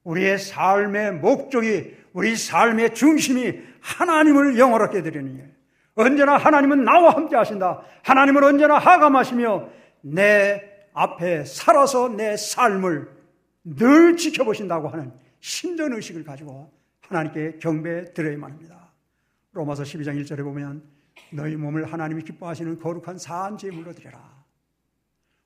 우리의 0.04 0.38
삶의 0.38 1.14
목적이, 1.14 1.98
우리 2.14 2.36
삶의 2.36 2.96
중심이 2.96 3.60
하나님을 3.82 4.58
영원하게 4.58 5.02
드리는 5.02 5.36
일. 5.36 5.56
언제나 5.96 6.38
하나님은 6.38 6.84
나와 6.84 7.16
함께 7.16 7.36
하신다. 7.36 7.84
하나님은 8.04 8.44
언제나 8.44 8.78
하감하시며 8.78 9.70
내 10.02 10.62
앞에 10.94 11.46
살아서 11.46 12.10
내 12.10 12.38
삶을 12.38 13.10
늘 13.64 14.18
지켜보신다고 14.18 14.90
하는 14.90 15.12
신전 15.40 15.94
의식을 15.94 16.24
가지고 16.24 16.72
하나님께 17.02 17.60
경배 17.60 18.14
드려야만 18.14 18.52
합니다. 18.52 18.85
로마서 19.56 19.84
12장 19.84 20.22
1절에 20.22 20.44
보면 20.44 20.84
너희 21.32 21.56
몸을 21.56 21.92
하나님이 21.92 22.24
기뻐하시는 22.24 22.78
거룩한 22.78 23.18
사한 23.18 23.58
제물로 23.58 23.94
드려라. 23.94 24.36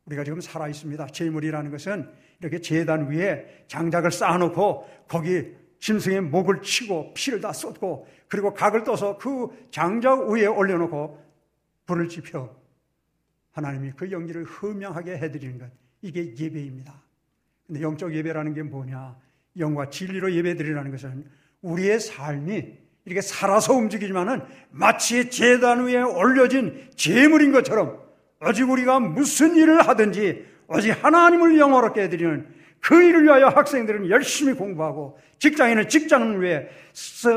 우리가 0.05 0.23
지금 0.23 0.41
살아 0.41 0.67
있습니다. 0.67 1.05
제물이라는 1.07 1.69
것은 1.69 2.11
이렇게 2.39 2.59
재단 2.59 3.11
위에 3.11 3.65
장작을 3.67 4.11
쌓아놓고 4.11 5.05
거기 5.07 5.53
짐승의 5.79 6.21
목을 6.21 6.63
치고 6.63 7.13
피를 7.13 7.39
다 7.39 7.53
쏟고 7.53 8.07
그리고 8.27 8.53
각을 8.53 8.83
떠서 8.83 9.17
그 9.19 9.49
장작 9.69 10.27
위에 10.29 10.47
올려놓고 10.47 11.23
불을 11.85 12.09
지펴 12.09 12.55
하나님이 13.51 13.91
그 13.95 14.11
연기를 14.11 14.43
흠명하게 14.43 15.19
해드리는 15.19 15.59
것 15.59 15.69
이게 16.01 16.35
예배입니다. 16.35 16.99
근데 17.67 17.81
영적 17.81 18.15
예배라는 18.15 18.55
게 18.55 18.63
뭐냐? 18.63 19.15
영과 19.57 19.87
진리로 19.91 20.33
예배드리라는 20.33 20.89
것은 20.89 21.29
우리의 21.61 21.99
삶이 21.99 22.88
이렇게 23.05 23.21
살아서 23.21 23.73
움직이지만은 23.73 24.41
마치 24.69 25.29
재단 25.29 25.85
위에 25.85 26.01
올려진 26.01 26.89
재물인 26.95 27.51
것처럼 27.51 27.99
오직 28.41 28.69
우리가 28.69 28.99
무슨 28.99 29.55
일을 29.55 29.87
하든지 29.87 30.45
오직 30.67 30.91
하나님을 30.91 31.57
영화롭게 31.57 32.03
해드리는 32.03 32.47
그 32.79 33.03
일을 33.03 33.23
위하여 33.23 33.47
학생들은 33.47 34.09
열심히 34.09 34.53
공부하고 34.53 35.17
직장인은 35.39 35.89
직장을 35.89 36.41
위해 36.41 36.67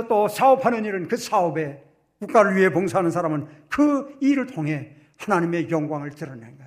또 0.08 0.28
사업하는 0.28 0.84
일은 0.84 1.08
그 1.08 1.16
사업에 1.16 1.82
국가를 2.18 2.56
위해 2.56 2.70
봉사하는 2.70 3.10
사람은 3.10 3.48
그 3.68 4.16
일을 4.20 4.46
통해 4.46 4.94
하나님의 5.18 5.70
영광을 5.70 6.10
드러내는 6.10 6.58
것. 6.58 6.64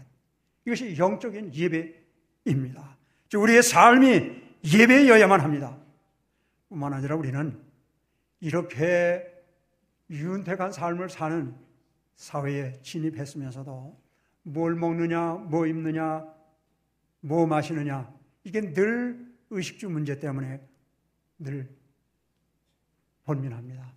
이것이 0.66 0.98
영적인 0.98 1.54
예배입니다. 1.54 2.98
우리의 3.36 3.64
삶이 3.64 4.32
예배여야만 4.66 5.40
합니다. 5.42 5.78
뿐만 6.70 6.94
아니라 6.94 7.16
우리는 7.16 7.58
이렇게 8.40 9.24
윤택한 10.10 10.72
삶을 10.72 11.10
사는 11.10 11.56
사회에 12.16 12.74
진입했으면서도 12.82 14.00
뭘 14.44 14.76
먹느냐, 14.76 15.34
뭐 15.34 15.66
입느냐, 15.66 16.26
뭐 17.22 17.48
마시느냐, 17.48 18.14
이게 18.44 18.74
늘 18.74 19.26
의식주 19.50 19.90
문제 19.90 20.20
때문에 20.20 20.62
늘 21.40 21.70
번민합니다. 23.26 23.92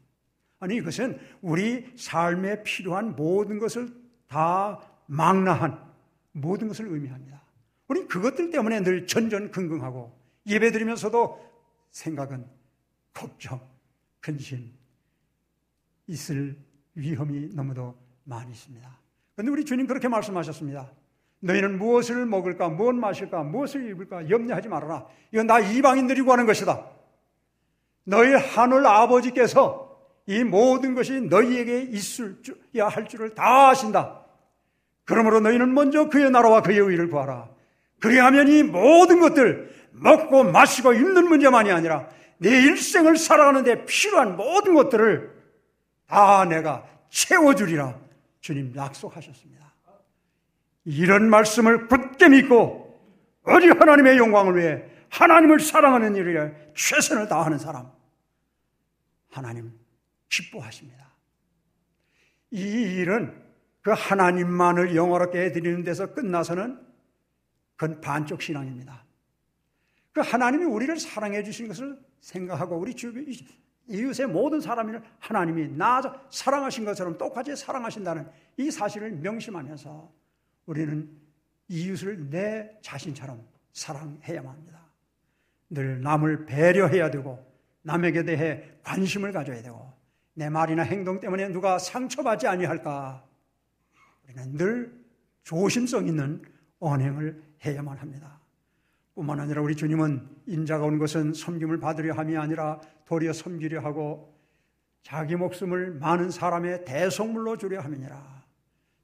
아니, 0.60 0.76
이것은 0.76 1.20
우리 1.42 1.92
삶에 1.96 2.62
필요한 2.62 3.14
모든 3.14 3.58
것을 3.58 3.94
다 4.26 4.80
망라한 5.06 5.86
모든 6.32 6.68
것을 6.68 6.86
의미합니다. 6.88 7.42
우리 7.86 8.06
그것들 8.06 8.50
때문에 8.50 8.80
늘 8.80 9.06
전전긍긍하고 9.06 10.18
예배 10.46 10.72
드리면서도 10.72 11.46
생각은 11.90 12.46
걱정, 13.12 13.60
근심, 14.20 14.72
있을 16.06 16.56
위험이 16.94 17.50
너무도 17.52 17.96
많이 18.24 18.50
있습니다. 18.50 18.98
그런데 19.34 19.52
우리 19.52 19.64
주님 19.64 19.86
그렇게 19.86 20.08
말씀하셨습니다. 20.08 20.90
너희는 21.40 21.78
무엇을 21.78 22.26
먹을까, 22.26 22.68
무엇 22.68 22.94
마실까, 22.94 23.44
무엇을 23.44 23.88
입을까 23.90 24.28
염려하지 24.28 24.68
말아라. 24.68 25.06
이건 25.32 25.46
다 25.46 25.60
이방인들이 25.60 26.22
구하는 26.22 26.46
것이다. 26.46 26.84
너희 28.04 28.32
하늘 28.32 28.86
아버지께서 28.86 29.88
이 30.26 30.42
모든 30.44 30.94
것이 30.94 31.20
너희에게 31.20 31.82
있을야 31.82 32.88
할 32.88 33.08
줄을 33.08 33.34
다 33.34 33.68
아신다. 33.68 34.24
그러므로 35.04 35.40
너희는 35.40 35.72
먼저 35.72 36.08
그의 36.08 36.30
나라와 36.30 36.62
그의 36.62 36.78
의를 36.78 37.08
구하라. 37.08 37.48
그리하면 38.00 38.48
이 38.48 38.62
모든 38.62 39.20
것들 39.20 39.72
먹고 39.92 40.44
마시고 40.44 40.92
입는 40.92 41.28
문제만이 41.28 41.70
아니라 41.70 42.08
내 42.38 42.50
일생을 42.50 43.16
살아가는데 43.16 43.84
필요한 43.84 44.36
모든 44.36 44.74
것들을 44.74 45.36
다 46.06 46.44
내가 46.44 46.86
채워주리라. 47.10 47.98
주님 48.40 48.74
약속하셨습니다. 48.74 49.58
이런 50.84 51.28
말씀을 51.28 51.88
굳게 51.88 52.30
믿고 52.30 52.88
어디 53.42 53.68
하나님의 53.68 54.16
영광을 54.18 54.56
위해 54.56 54.84
하나님을 55.10 55.60
사랑하는 55.60 56.16
일에 56.16 56.72
최선을 56.74 57.28
다하는 57.28 57.58
사람 57.58 57.90
하나님 59.30 59.72
기뻐하십니다. 60.28 61.06
이 62.50 62.60
일은 62.60 63.42
그 63.82 63.90
하나님만을 63.90 64.94
영어롭게 64.94 65.40
해드리는 65.46 65.82
데서 65.84 66.14
끝나서는 66.14 66.78
그건 67.76 68.00
반쪽 68.00 68.42
신앙입니다. 68.42 69.04
그 70.12 70.20
하나님이 70.20 70.64
우리를 70.64 70.98
사랑해 70.98 71.42
주신 71.42 71.68
것을 71.68 71.98
생각하고 72.20 72.76
우리 72.76 72.94
주변 72.94 73.26
이웃의 73.88 74.26
모든 74.26 74.60
사람을 74.60 75.02
하나님이 75.18 75.68
나 75.76 76.02
사랑하신 76.30 76.84
것처럼 76.84 77.16
똑같이 77.16 77.56
사랑하신다는 77.56 78.28
이 78.58 78.70
사실을 78.70 79.12
명심하면서 79.12 80.12
우리는 80.66 81.10
이웃을 81.68 82.30
내 82.30 82.70
자신처럼 82.82 83.46
사랑해야만 83.72 84.52
합니다. 84.52 84.78
늘 85.70 86.00
남을 86.02 86.46
배려해야 86.46 87.10
되고 87.10 87.46
남에게 87.82 88.24
대해 88.24 88.64
관심을 88.82 89.32
가져야 89.32 89.62
되고 89.62 89.92
내 90.34 90.48
말이나 90.48 90.82
행동 90.82 91.20
때문에 91.20 91.48
누가 91.48 91.78
상처받지 91.78 92.46
아니할까 92.46 93.24
우리는 94.24 94.56
늘 94.56 95.04
조심성 95.42 96.06
있는 96.06 96.42
언행을 96.78 97.42
해야만 97.64 97.98
합니다. 97.98 98.37
뿐만 99.18 99.40
아니라 99.40 99.62
우리 99.62 99.74
주님은 99.74 100.28
인자가 100.46 100.84
온 100.84 100.96
것은 100.96 101.34
섬김을 101.34 101.80
받으려 101.80 102.14
함이 102.14 102.36
아니라 102.36 102.80
도리어 103.04 103.32
섬기려 103.32 103.80
하고 103.80 104.32
자기 105.02 105.34
목숨을 105.34 105.94
많은 105.94 106.30
사람의 106.30 106.84
대속물로 106.84 107.56
주려 107.56 107.80
함이니라. 107.80 108.44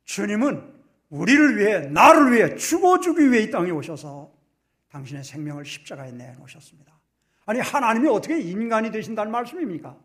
주님은 0.05 0.73
우리를 1.09 1.59
위해 1.59 1.81
나를 1.89 2.33
위해 2.33 2.55
죽어 2.55 3.01
주기 3.01 3.33
위해 3.33 3.43
이 3.43 3.51
땅에 3.51 3.73
오셔서 3.73 4.33
당신의 4.91 5.25
생명을 5.25 5.65
십자가에 5.65 6.13
내놓으셨습니다. 6.13 6.97
아니 7.47 7.59
하나님이 7.59 8.09
어떻게 8.09 8.39
인간이 8.39 8.93
되신다는 8.93 9.33
말씀입니까? 9.33 9.99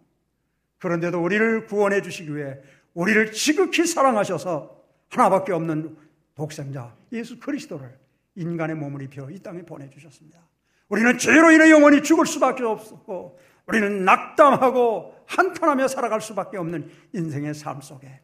그런데도 0.80 1.22
우리를 1.22 1.68
구원해 1.68 2.02
주시기 2.02 2.36
위해 2.36 2.58
우리를 2.96 3.32
지극히 3.32 3.86
사랑하셔서 3.86 4.76
하나밖에 5.10 5.54
없는 5.54 5.96
독생자 6.34 6.96
예수 7.12 7.40
그리스도를 7.40 7.96
인간의 8.40 8.76
몸을 8.78 9.02
입혀 9.02 9.30
이 9.30 9.40
땅에 9.40 9.62
보내주셨습니다. 9.62 10.40
우리는 10.88 11.18
죄로 11.18 11.52
인해 11.52 11.70
영원히 11.70 12.02
죽을 12.02 12.26
수밖에 12.26 12.64
없었고, 12.64 13.38
우리는 13.68 14.04
낙담하고 14.04 15.24
한탄하며 15.28 15.88
살아갈 15.88 16.22
수밖에 16.22 16.58
없는 16.58 16.90
인생의 17.14 17.54
삶 17.54 17.82
속에 17.82 18.22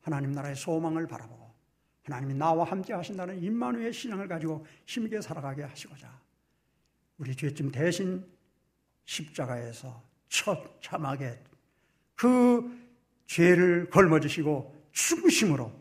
하나님 0.00 0.32
나라의 0.32 0.56
소망을 0.56 1.06
바라보고 1.06 1.52
하나님이 2.04 2.34
나와 2.34 2.64
함께 2.64 2.94
하신다는 2.94 3.42
임만우의 3.42 3.92
신앙을 3.92 4.26
가지고 4.28 4.64
힘있게 4.86 5.20
살아가게 5.20 5.62
하시고자 5.62 6.10
우리 7.18 7.34
죄짐 7.34 7.70
대신 7.70 8.26
십자가에서 9.04 10.02
처참하게 10.28 11.42
그 12.14 12.70
죄를 13.26 13.90
걸머지시고 13.90 14.88
죽으심으로 14.92 15.72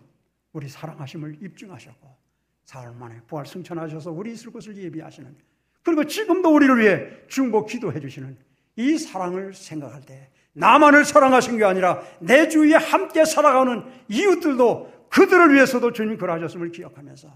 우리 0.51 0.67
사랑하심을 0.67 1.41
입증하셨고 1.41 2.22
사흘 2.65 2.93
만에 2.93 3.19
부활 3.27 3.45
승천하셔서 3.45 4.11
우리 4.11 4.33
있을 4.33 4.51
것을 4.51 4.77
예비하시는 4.77 5.35
그리고 5.83 6.05
지금도 6.05 6.53
우리를 6.53 6.79
위해 6.79 7.07
중보 7.27 7.65
기도해 7.65 7.99
주시는 7.99 8.37
이 8.75 8.97
사랑을 8.97 9.53
생각할 9.53 10.01
때 10.01 10.29
나만을 10.53 11.03
사랑하신 11.03 11.57
게 11.57 11.65
아니라 11.65 12.01
내 12.19 12.47
주위에 12.47 12.75
함께 12.75 13.25
살아가는 13.25 13.83
이웃들도 14.07 15.07
그들을 15.09 15.53
위해서도 15.53 15.91
주님 15.91 16.17
그러하셨음을 16.17 16.71
기억하면서 16.71 17.29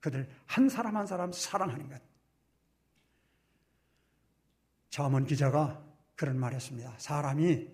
그들 0.00 0.28
한 0.46 0.68
사람 0.68 0.96
한 0.96 1.06
사람 1.06 1.32
사랑하는 1.32 1.88
것. 1.88 2.00
자문 4.90 5.24
기자가 5.24 5.82
그런 6.16 6.38
말했습니다. 6.38 6.94
사람이 6.98 7.68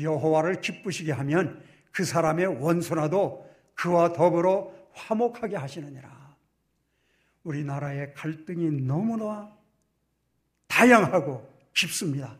여호와를 0.00 0.60
기쁘시게 0.60 1.12
하면 1.12 1.62
그 1.90 2.04
사람의 2.04 2.62
원수라도 2.62 3.48
그와 3.74 4.12
더불어 4.12 4.72
화목하게 4.92 5.56
하시느니라. 5.56 6.23
우리나라의 7.44 8.14
갈등이 8.14 8.82
너무나 8.82 9.50
다양하고 10.68 11.48
깊습니다. 11.72 12.36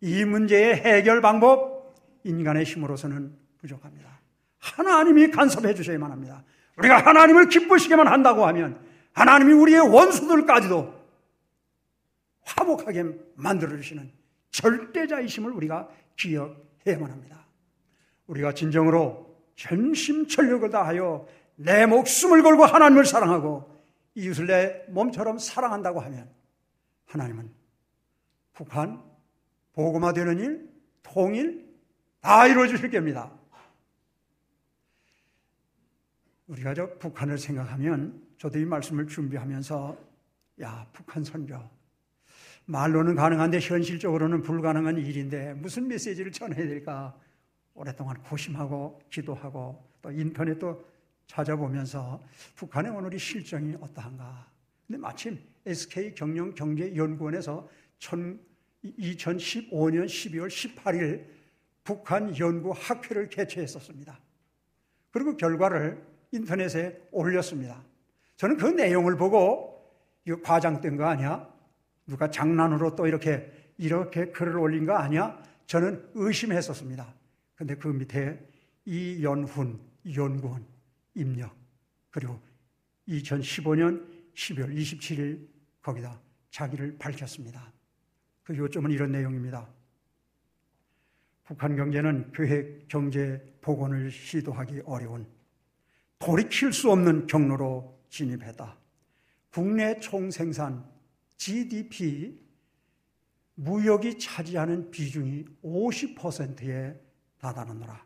이 0.00 0.24
문제의 0.24 0.74
해결 0.74 1.20
방법, 1.20 1.94
인간의 2.24 2.64
힘으로서는 2.64 3.34
부족합니다. 3.58 4.20
하나님이 4.58 5.30
간섭해 5.30 5.74
주셔야만 5.74 6.10
합니다. 6.10 6.44
우리가 6.76 6.98
하나님을 7.06 7.48
기쁘시게만 7.48 8.08
한다고 8.08 8.46
하면 8.46 8.84
하나님이 9.12 9.52
우리의 9.52 9.80
원수들까지도 9.80 10.94
화목하게 12.42 13.04
만들어 13.34 13.76
주시는 13.76 14.10
절대자이심을 14.50 15.52
우리가 15.52 15.88
기억해야만 16.16 17.10
합니다. 17.10 17.46
우리가 18.26 18.52
진정으로 18.52 19.34
전심 19.54 20.26
전력을 20.26 20.68
다하여 20.70 21.26
내 21.56 21.86
목숨을 21.86 22.42
걸고 22.42 22.64
하나님을 22.64 23.04
사랑하고 23.04 23.75
이웃을 24.16 24.46
내 24.46 24.84
몸처럼 24.88 25.38
사랑한다고 25.38 26.00
하면 26.00 26.28
하나님은 27.04 27.50
북한 28.54 29.02
보고마 29.74 30.14
되는 30.14 30.40
일, 30.40 30.70
통일 31.02 31.66
다 32.20 32.46
이루어 32.46 32.66
주실 32.66 32.90
겁니다. 32.90 33.30
우리가 36.48 36.74
저 36.74 36.98
북한을 36.98 37.36
생각하면 37.36 38.26
저도 38.38 38.58
이 38.58 38.64
말씀을 38.64 39.06
준비하면서 39.06 39.96
야 40.62 40.88
북한 40.92 41.22
선교 41.22 41.58
말로는 42.64 43.16
가능한데 43.16 43.60
현실적으로는 43.60 44.42
불가능한 44.42 44.96
일인데 44.96 45.54
무슨 45.54 45.88
메시지를 45.88 46.32
전해야 46.32 46.66
될까 46.66 47.14
오랫동안 47.74 48.20
고심하고 48.22 49.02
기도하고 49.10 49.86
또 50.00 50.10
인터넷도 50.10 50.95
찾아보면서 51.26 52.22
북한의 52.54 52.92
오늘의 52.92 53.18
실정이 53.18 53.76
어떠한가. 53.80 54.50
근데 54.86 54.98
마침 54.98 55.38
SK 55.64 56.14
경영 56.14 56.54
경제연구원에서 56.54 57.68
2015년 58.00 60.06
12월 60.06 60.48
18일 60.48 61.26
북한 61.82 62.36
연구 62.38 62.72
학회를 62.72 63.28
개최했었습니다. 63.28 64.18
그리고 65.10 65.36
결과를 65.36 66.04
인터넷에 66.32 67.00
올렸습니다. 67.10 67.82
저는 68.36 68.56
그 68.56 68.66
내용을 68.66 69.16
보고 69.16 69.92
이거 70.24 70.40
과장된 70.42 70.96
거 70.96 71.06
아니야? 71.06 71.48
누가 72.06 72.30
장난으로 72.30 72.94
또 72.94 73.06
이렇게 73.06 73.50
이렇게 73.78 74.30
글을 74.30 74.58
올린 74.58 74.86
거 74.86 74.94
아니야? 74.94 75.42
저는 75.66 76.10
의심했었습니다. 76.14 77.14
근데 77.54 77.74
그 77.76 77.88
밑에 77.88 78.38
이연훈 78.84 79.80
연구원 80.14 80.64
입력 81.16 81.56
그리고 82.10 82.40
2015년 83.08 84.06
12월 84.34 84.74
27일 84.76 85.48
거기다 85.82 86.20
자기를 86.50 86.96
밝혔습니다. 86.98 87.72
그 88.42 88.56
요점은 88.56 88.90
이런 88.90 89.10
내용입니다. 89.10 89.68
북한 91.44 91.76
경제는 91.76 92.32
계획 92.32 92.88
경제 92.88 93.42
복원을 93.60 94.10
시도하기 94.10 94.82
어려운 94.84 95.26
돌이킬 96.18 96.72
수 96.72 96.90
없는 96.90 97.26
경로로 97.26 98.00
진입했다. 98.08 98.76
국내 99.50 99.98
총생산 100.00 100.84
GDP 101.36 102.40
무역이 103.54 104.18
차지하는 104.18 104.90
비중이 104.90 105.44
50%에 105.62 107.00
다다르노라. 107.38 108.04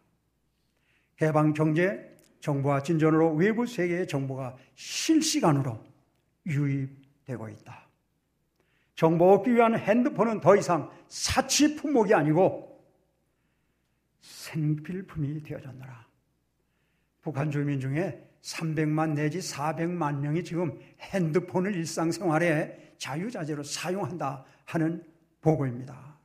개방 1.16 1.53
경제 1.53 2.10
정보와 2.40 2.83
진전으로 2.83 3.35
외부 3.35 3.66
세계의 3.66 4.09
정보가 4.09 4.57
실시간으로 4.74 5.83
유입되고 6.46 7.48
있다. 7.48 7.88
정보 8.94 9.33
얻기 9.33 9.55
위한 9.55 9.79
핸드폰은 9.79 10.40
더 10.40 10.57
이상 10.57 10.90
사치 11.09 11.76
품목이 11.76 12.12
아니고 12.12 12.85
생필품이 14.20 15.42
되어졌노라. 15.42 16.07
북한 17.22 17.50
주민 17.50 17.81
중에 17.81 18.26
300만 18.42 19.14
내지 19.14 19.38
400만 19.38 20.18
명이 20.18 20.44
지금 20.44 20.79
핸드폰을 21.00 21.74
일상생활에 21.76 22.94
자유자재로 22.98 23.62
사용한다 23.62 24.44
하는 24.64 25.05
보고입니다. 25.40 26.18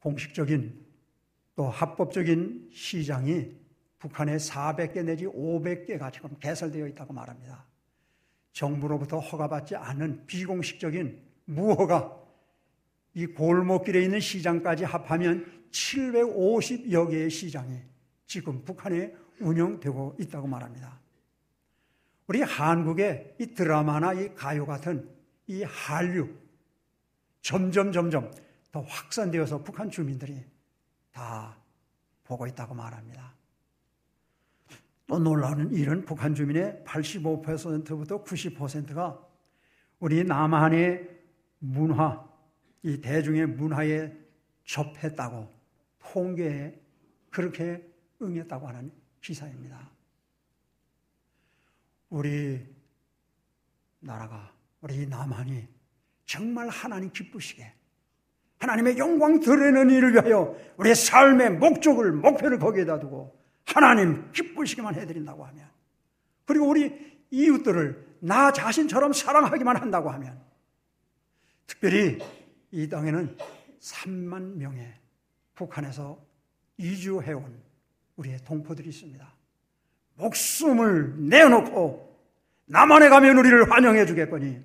공식적인 0.00 0.86
또 1.56 1.68
합법적인 1.68 2.70
시장이 2.72 3.59
북한에 4.00 4.36
400개 4.36 5.04
내지 5.04 5.26
500개가 5.26 6.12
지금 6.12 6.36
개설되어 6.40 6.88
있다고 6.88 7.12
말합니다. 7.12 7.64
정부로부터 8.52 9.18
허가받지 9.18 9.76
않은 9.76 10.26
비공식적인 10.26 11.22
무허가 11.44 12.18
이 13.14 13.26
골목길에 13.26 14.02
있는 14.02 14.18
시장까지 14.18 14.84
합하면 14.84 15.68
750여 15.70 17.10
개의 17.10 17.30
시장이 17.30 17.78
지금 18.26 18.64
북한에 18.64 19.14
운영되고 19.40 20.16
있다고 20.18 20.46
말합니다. 20.48 20.98
우리 22.26 22.42
한국의 22.42 23.36
이 23.38 23.54
드라마나 23.54 24.14
이 24.14 24.34
가요 24.34 24.64
같은 24.64 25.08
이 25.46 25.62
한류 25.62 26.28
점점 27.42 27.92
점점 27.92 28.30
더 28.72 28.80
확산되어서 28.82 29.62
북한 29.62 29.90
주민들이 29.90 30.44
다 31.12 31.56
보고 32.24 32.46
있다고 32.46 32.74
말합니다. 32.74 33.39
또 35.10 35.18
놀라운 35.18 35.72
일은 35.72 36.04
북한 36.04 36.36
주민의 36.36 36.84
85%부터 36.86 38.22
90%가 38.22 39.20
우리 39.98 40.22
남한의 40.22 41.04
문화, 41.58 42.24
이 42.84 43.00
대중의 43.00 43.48
문화에 43.48 44.12
접했다고 44.64 45.48
통계에 45.98 46.80
그렇게 47.28 47.84
응했다고 48.22 48.68
하는 48.68 48.92
기사입니다. 49.20 49.90
우리 52.08 52.64
나라가, 53.98 54.52
우리 54.80 55.08
남한이 55.08 55.66
정말 56.24 56.68
하나님 56.68 57.10
기쁘시게 57.10 57.74
하나님의 58.58 58.96
영광 58.96 59.40
드러내는 59.40 59.90
일을 59.90 60.12
위하여 60.12 60.56
우리의 60.76 60.94
삶의 60.94 61.58
목적을, 61.58 62.12
목표를 62.12 62.60
거기에다 62.60 63.00
두고 63.00 63.39
하나님 63.66 64.30
기쁘시게만 64.32 64.94
해드린다고 64.94 65.44
하면 65.44 65.68
그리고 66.44 66.68
우리 66.68 67.20
이웃들을 67.30 68.16
나 68.20 68.52
자신처럼 68.52 69.12
사랑하기만 69.12 69.76
한다고 69.76 70.10
하면 70.10 70.40
특별히 71.66 72.18
이 72.72 72.88
땅에는 72.88 73.36
3만 73.80 74.56
명의 74.56 74.92
북한에서 75.54 76.18
이주해온 76.76 77.60
우리의 78.16 78.38
동포들이 78.44 78.88
있습니다. 78.88 79.34
목숨을 80.14 81.28
내어놓고 81.28 82.10
남한에 82.66 83.08
가면 83.08 83.38
우리를 83.38 83.70
환영해 83.70 84.06
주겠거니 84.06 84.62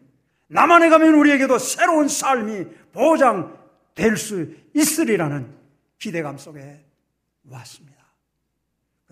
남한에 0.48 0.90
가면 0.90 1.14
우리에게도 1.16 1.58
새로운 1.58 2.08
삶이 2.08 2.66
보장 2.92 3.58
될 3.96 4.18
수 4.18 4.54
있으리라는 4.74 5.56
기대감 5.98 6.38
속에 6.38 6.84
왔습니다. 7.46 7.95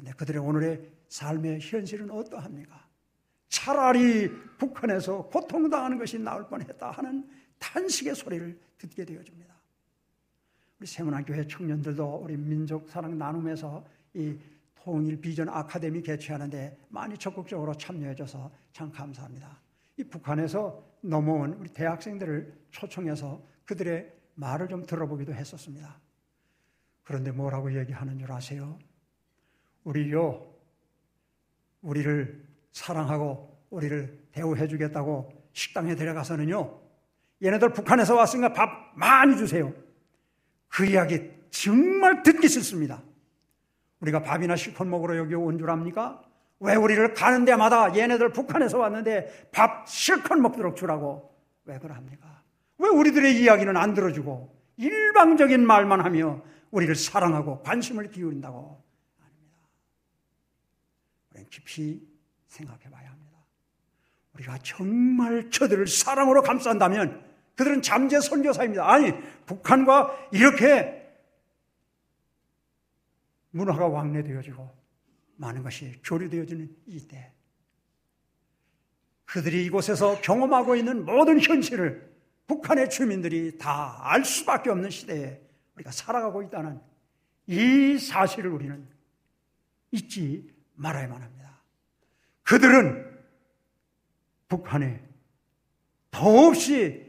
그런데 0.03 0.11
그들의 0.17 0.41
오늘의 0.41 0.91
삶의 1.07 1.59
현실은 1.61 2.11
어떠합니까? 2.11 2.87
차라리 3.47 4.29
북한에서 4.57 5.23
고통당하는 5.27 5.97
것이 5.97 6.19
나을 6.19 6.47
뻔했다 6.47 6.91
하는 6.91 7.27
탄식의 7.59 8.13
소리를 8.13 8.59
듣게 8.77 9.05
되어집니다. 9.05 9.53
우리 10.79 10.87
세문안교회 10.87 11.47
청년들도 11.47 12.21
우리 12.23 12.35
민족 12.35 12.89
사랑 12.89 13.17
나눔에서 13.17 13.85
이 14.13 14.37
통일 14.75 15.21
비전 15.21 15.47
아카데미 15.47 16.01
개최하는데 16.01 16.77
많이 16.89 17.17
적극적으로 17.17 17.73
참여해줘서 17.73 18.51
참 18.73 18.91
감사합니다. 18.91 19.61
이 19.97 20.03
북한에서 20.03 20.83
넘어온 21.01 21.53
우리 21.53 21.69
대학생들을 21.69 22.53
초청해서 22.71 23.41
그들의 23.65 24.11
말을 24.35 24.67
좀 24.67 24.85
들어보기도 24.85 25.33
했었습니다. 25.33 26.01
그런데 27.03 27.31
뭐라고 27.31 27.73
얘기하는 27.79 28.17
줄 28.17 28.31
아세요? 28.31 28.77
우리요, 29.83 30.45
우리를 31.81 32.43
사랑하고 32.71 33.57
우리를 33.69 34.27
대우해 34.31 34.67
주겠다고 34.67 35.31
식당에 35.53 35.95
데려가서는요, 35.95 36.79
얘네들 37.43 37.73
북한에서 37.73 38.15
왔으니까 38.15 38.53
밥 38.53 38.69
많이 38.95 39.35
주세요. 39.37 39.73
그 40.69 40.85
이야기 40.85 41.29
정말 41.51 42.23
듣기 42.23 42.47
싫습니다. 42.47 43.01
우리가 43.99 44.21
밥이나 44.23 44.55
실컷 44.55 44.85
먹으러 44.87 45.17
여기 45.17 45.35
온 45.35 45.57
줄 45.57 45.69
압니까? 45.69 46.21
왜 46.59 46.75
우리를 46.75 47.13
가는 47.13 47.45
데마다 47.45 47.95
얘네들 47.95 48.31
북한에서 48.31 48.79
왔는데 48.79 49.49
밥 49.51 49.87
실컷 49.87 50.35
먹도록 50.35 50.75
주라고 50.77 51.29
왜 51.65 51.77
그럽니까? 51.77 52.41
왜 52.77 52.89
우리들의 52.89 53.41
이야기는 53.41 53.75
안 53.75 53.93
들어주고 53.93 54.55
일방적인 54.77 55.65
말만 55.65 56.01
하며 56.01 56.41
우리를 56.71 56.95
사랑하고 56.95 57.61
관심을 57.63 58.09
기울인다고 58.09 58.81
깊이 61.53 62.01
생각해 62.47 62.89
봐야 62.89 63.11
합니다. 63.11 63.37
우리가 64.33 64.57
정말 64.63 65.51
저들을 65.51 65.85
사랑으로 65.85 66.41
감싼다면 66.41 67.23
그들은 67.55 67.83
잠재 67.83 68.19
선교사입니다. 68.19 68.89
아니, 68.89 69.11
북한과 69.45 70.29
이렇게 70.31 70.99
문화가 73.51 73.87
왕래되어지고 73.87 74.67
많은 75.35 75.61
것이 75.61 76.01
교류되어지는 76.03 76.75
이때 76.87 77.31
그들이 79.25 79.63
이곳에서 79.65 80.19
경험하고 80.21 80.75
있는 80.75 81.05
모든 81.05 81.39
현실을 81.39 82.11
북한의 82.47 82.89
주민들이 82.89 83.59
다 83.59 83.99
알 84.01 84.25
수밖에 84.25 84.71
없는 84.71 84.89
시대에 84.89 85.39
우리가 85.75 85.91
살아가고 85.91 86.41
있다는 86.41 86.81
이 87.45 87.99
사실을 87.99 88.49
우리는 88.51 88.87
잊지 89.91 90.51
말아야만 90.75 91.21
합니다. 91.21 91.42
그들은 92.43 93.11
북한의 94.47 94.99
더없이 96.11 97.03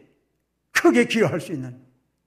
크게 0.72 1.06
기여할 1.06 1.40
수 1.40 1.52
있는 1.52 1.80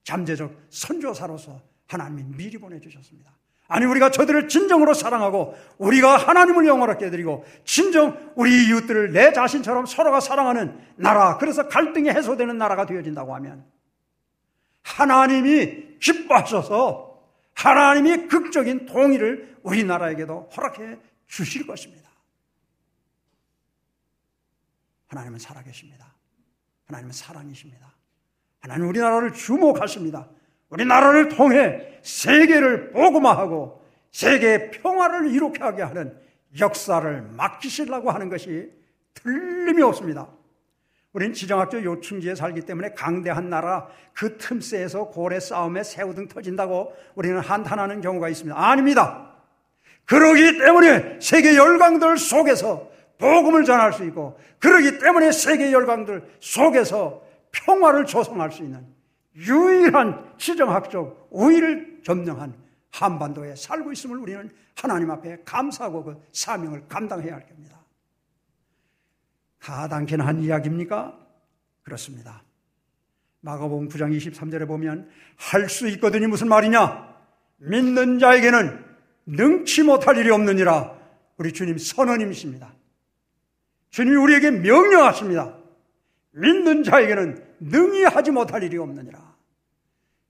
잠재적 0.04 0.54
선조사로서 0.70 1.62
하나님이 1.88 2.24
미리 2.36 2.58
보내주셨습니다. 2.58 3.32
아니, 3.70 3.86
우리가 3.86 4.12
저들을 4.12 4.48
진정으로 4.48 4.93
사랑하고, 4.93 5.56
우리가 5.78 6.15
하나님을 6.15 6.65
영원하게 6.67 7.08
해드리고, 7.08 7.46
진정 7.65 8.32
우리 8.36 8.67
이웃들을 8.67 9.12
내 9.12 9.34
자신처럼 9.34 9.86
서로가 9.86 10.22
사랑하는 10.22 10.80
나라, 10.96 11.38
그래서 11.38 11.67
갈등이 11.67 12.10
해소되는 12.10 12.58
나라가 12.58 12.86
되어진다고 12.86 13.36
하면, 13.36 13.65
하나님이 14.84 16.00
기뻐하셔서, 16.00 17.22
하나님이 17.56 18.28
극적인 18.28 18.86
통일을 18.86 19.58
우리나라에게도 19.63 20.50
허락해 20.56 20.98
주실 21.28 21.67
것입니다. 21.67 22.10
하나님은 25.08 25.39
살아계십니다. 25.39 26.13
하나님은 26.86 27.13
사랑이십니다. 27.13 27.93
하나님 28.60 28.88
우리나라를 28.88 29.34
주목하십니다. 29.34 30.30
우리나라를 30.70 31.30
통해 31.30 32.00
세계를 32.02 32.91
복음화하고 32.91 33.86
세계의 34.12 34.72
평화를 34.72 35.32
이룩게 35.32 35.63
하게 35.63 35.84
하는 35.84 36.17
역사를 36.60 37.22
맡기시려고 37.22 38.12
하는 38.12 38.30
것이 38.30 38.72
틀림이 39.13 39.82
없습니다. 39.84 40.28
우린 41.13 41.34
지정학적 41.34 41.84
요충지에 41.84 42.36
살기 42.36 42.62
때문에 42.62 42.93
강대한 42.93 43.50
나라 43.50 43.88
그 44.13 44.38
틈새에서 44.38 45.06
고래 45.06 45.39
싸움에 45.39 45.84
새우등 45.84 46.28
터진다고 46.28 46.93
우리는 47.15 47.39
한탄하는 47.39 48.02
경우가 48.02 48.30
있습니다. 48.30 48.58
아닙니다. 48.58 49.34
그러기 50.06 50.60
때문에 50.60 51.20
세계 51.20 51.56
열강들 51.56 52.17
속에서 52.17 52.89
복음을 53.18 53.64
전할 53.66 53.94
수 53.94 54.04
있고 54.06 54.40
그러기 54.60 55.00
때문에 55.00 55.32
세계 55.32 55.72
열강들 55.72 56.38
속에서 56.40 57.24
평화를 57.52 58.06
조성할 58.06 58.52
수 58.52 58.64
있는 58.64 58.86
유일한 59.36 60.34
지정학적 60.38 61.30
우위를 61.32 62.02
점령한 62.04 62.54
한반도에 62.92 63.56
살고 63.56 63.92
있음을 63.92 64.18
우리는 64.18 64.50
하나님 64.76 65.12
앞에 65.12 65.44
감사하고 65.46 66.04
그 66.04 66.22
사명을 66.32 66.88
감당해야 66.88 67.36
할 67.36 67.48
겁니다. 67.48 67.78
가당키나 69.60 70.26
한 70.26 70.40
이야기입니까? 70.42 71.18
그렇습니다. 71.84 72.44
마가복음 73.42 73.90
9장 73.90 74.16
23절에 74.16 74.68
보면 74.68 75.10
할 75.38 75.70
수 75.70 75.88
있거든이 75.90 76.28
무슨 76.28 76.48
말이냐? 76.50 77.16
믿는 77.58 78.20
자에게는 78.20 78.86
능치 79.28 79.84
못할 79.84 80.18
일이 80.18 80.30
없느니라. 80.32 80.96
우리 81.38 81.54
주님 81.54 81.78
선언님이십니다. 81.78 82.74
주님이 83.98 84.16
우리에게 84.16 84.52
명령하십니다. 84.52 85.58
믿는 86.30 86.84
자에게는 86.84 87.44
능히 87.62 88.04
하지 88.04 88.30
못할 88.30 88.62
일이 88.62 88.78
없느니라. 88.78 89.36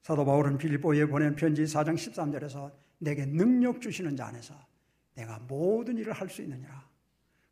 사도 0.03 0.23
바울은 0.23 0.57
빌립보에 0.57 1.05
보낸 1.07 1.35
편지 1.35 1.63
4장 1.63 1.95
13절에서 1.95 2.71
내게 2.99 3.25
능력 3.25 3.81
주시는 3.81 4.15
자 4.15 4.27
안에서 4.27 4.53
내가 5.15 5.41
모든 5.49 5.97
일을 5.97 6.13
할 6.13 6.29
수 6.29 6.41
있느니라. 6.43 6.81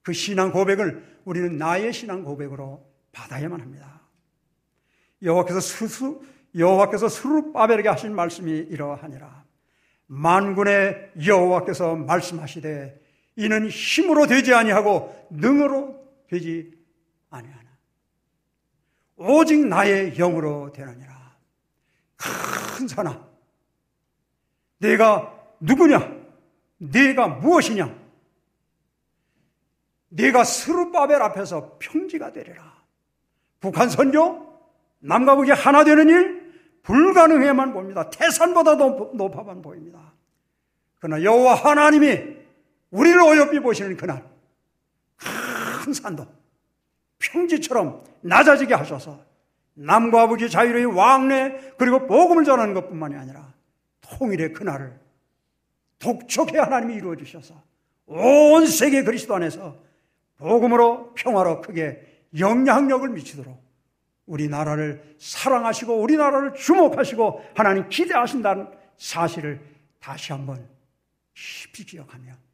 그 0.03 0.13
신앙 0.13 0.53
고백을 0.53 1.03
우리는 1.25 1.57
나의 1.57 1.91
신앙 1.91 2.23
고백으로 2.23 2.89
받아야만 3.11 3.59
합니다. 3.59 3.99
여호와께서 5.21 5.59
스수 5.59 6.21
여호와께서 6.57 7.09
스룹바벨에게 7.09 7.89
하신 7.89 8.15
말씀이 8.15 8.51
이러하니라. 8.51 9.43
만군의 10.07 11.11
여호와께서 11.27 11.97
말씀하시되 11.97 13.01
이는 13.35 13.67
힘으로 13.67 14.27
되지 14.27 14.53
아니하고 14.53 15.27
능으로 15.29 16.04
되지 16.27 16.71
아니하나. 17.29 17.69
오직 19.17 19.65
나의 19.65 20.13
영으로 20.15 20.71
되느니라. 20.73 21.35
큰 22.17 22.87
사나. 22.87 23.27
내가 24.79 25.33
누구냐? 25.59 26.13
내가 26.77 27.27
무엇이냐? 27.27 28.05
내가 30.09 30.43
스루바벨 30.43 31.21
앞에서 31.21 31.77
평지가 31.79 32.31
되리라. 32.33 32.75
북한 33.59 33.89
선교? 33.89 34.45
남과 34.99 35.35
북이 35.35 35.51
하나 35.51 35.83
되는 35.83 36.09
일? 36.09 36.45
불가능해만 36.83 37.73
봅니다. 37.73 38.09
태산보다 38.09 38.75
높아만 38.75 39.61
보입니다. 39.61 40.13
그러나 40.99 41.23
여호와 41.23 41.55
하나님이 41.55 42.37
우리를 42.91 43.19
어여삐 43.19 43.59
보시는 43.59 43.97
그날 43.97 44.23
큰 45.85 45.93
산도 45.93 46.25
평지처럼 47.19 48.03
낮아지게 48.21 48.73
하셔서 48.73 49.23
남과 49.75 50.27
북이 50.27 50.49
자유로이 50.49 50.85
왕래 50.85 51.73
그리고 51.77 52.07
복음을 52.07 52.43
전하는 52.43 52.73
것뿐만이 52.73 53.15
아니라 53.15 53.53
통일의 54.01 54.53
그날을 54.53 54.99
독촉해 55.99 56.57
하나님이 56.57 56.95
이루어 56.95 57.15
주셔서 57.15 57.61
온 58.07 58.65
세계 58.65 59.03
그리스도 59.03 59.35
안에서 59.35 59.77
복음으로 60.37 61.13
평화로 61.13 61.61
크게 61.61 62.01
영향력을 62.37 63.07
미치도록 63.09 63.63
우리나라를 64.25 65.15
사랑하시고 65.19 66.01
우리나라를 66.01 66.55
주목하시고 66.55 67.45
하나님 67.53 67.89
기대하신다는 67.89 68.67
사실을 68.97 69.61
다시 69.99 70.31
한번 70.31 70.67
깊이 71.35 71.85
기억하며 71.85 72.44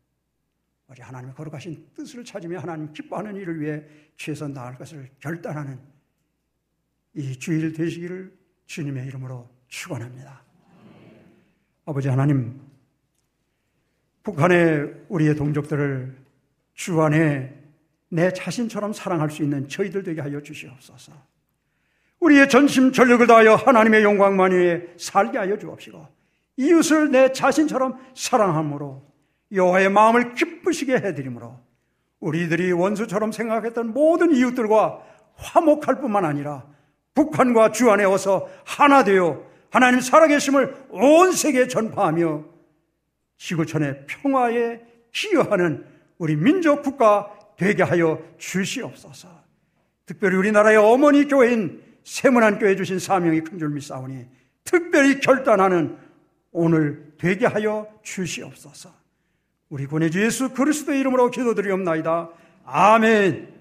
우리 0.91 1.01
하나님의 1.01 1.34
거룩하신 1.36 1.88
뜻을 1.95 2.25
찾으며 2.25 2.60
하나님 2.60 2.91
기뻐하는 2.91 3.38
일을 3.38 3.62
위해 3.62 3.82
최선 4.17 4.54
다할 4.54 4.77
것을 4.77 5.10
결단하는 5.21 5.80
이 7.13 7.39
주일 7.39 7.71
되시기를 7.71 8.38
주님의 8.65 9.08
이름으로 9.08 9.49
축원합니다. 9.69 10.43
아버지 11.86 12.10
하나님, 12.10 12.60
북한의 14.23 15.06
우리의 15.08 15.34
동족들을 15.36 16.13
주 16.73 17.01
안에 17.01 17.58
내 18.10 18.34
자신처럼 18.34 18.91
사랑할 18.91 19.30
수 19.30 19.43
있는 19.43 19.69
저희들 19.69 20.04
되게 20.04 20.19
하여 20.19 20.41
주시옵소서. 20.41 21.13
우리의 22.19 22.49
전심 22.49 22.91
전력을 22.91 23.25
다하여 23.27 23.56
하나님의 23.56 24.04
영광만 24.04 24.51
위에 24.51 24.93
살게 24.97 25.38
하여 25.38 25.58
주옵시고 25.58 26.06
이웃을 26.58 27.12
내 27.12 27.32
자신처럼 27.32 27.97
사랑함으로 28.13 29.11
여호와의 29.53 29.89
마음을 29.89 30.33
기쁘시게 30.33 30.95
해드림으로 30.95 31.59
우리들이 32.19 32.71
원수처럼 32.71 33.31
생각했던 33.31 33.93
모든 33.93 34.33
이웃들과 34.35 35.01
화목할 35.35 35.99
뿐만 35.99 36.23
아니라 36.25 36.65
북한과 37.13 37.71
주 37.71 37.89
안에 37.89 38.05
어서 38.05 38.47
하나 38.65 39.03
되어 39.03 39.43
하나님 39.69 39.99
살아계심을 39.99 40.87
온 40.89 41.31
세계에 41.31 41.67
전파하며 41.67 42.45
지구촌의 43.37 44.05
평화에 44.07 44.81
기여하는 45.11 45.85
우리 46.17 46.35
민족 46.35 46.83
국가 46.83 47.31
되게 47.57 47.83
하여 47.83 48.21
주시옵소서. 48.37 49.29
특별히 50.05 50.35
우리나라의 50.37 50.77
어머니 50.77 51.27
교회인 51.27 51.81
세문안 52.03 52.59
교회 52.59 52.75
주신 52.75 52.99
사명이 52.99 53.41
큰 53.41 53.59
줄 53.59 53.69
믿사오니 53.69 54.27
특별히 54.63 55.19
결단하는 55.19 55.97
오늘 56.51 57.13
되게 57.17 57.45
하여 57.45 57.87
주시옵소서. 58.03 59.00
우리 59.71 59.86
구내주 59.86 60.21
예수 60.21 60.49
그리스도의 60.49 60.99
이름으로 60.99 61.31
기도드리옵나이다. 61.31 62.29
아멘. 62.65 63.61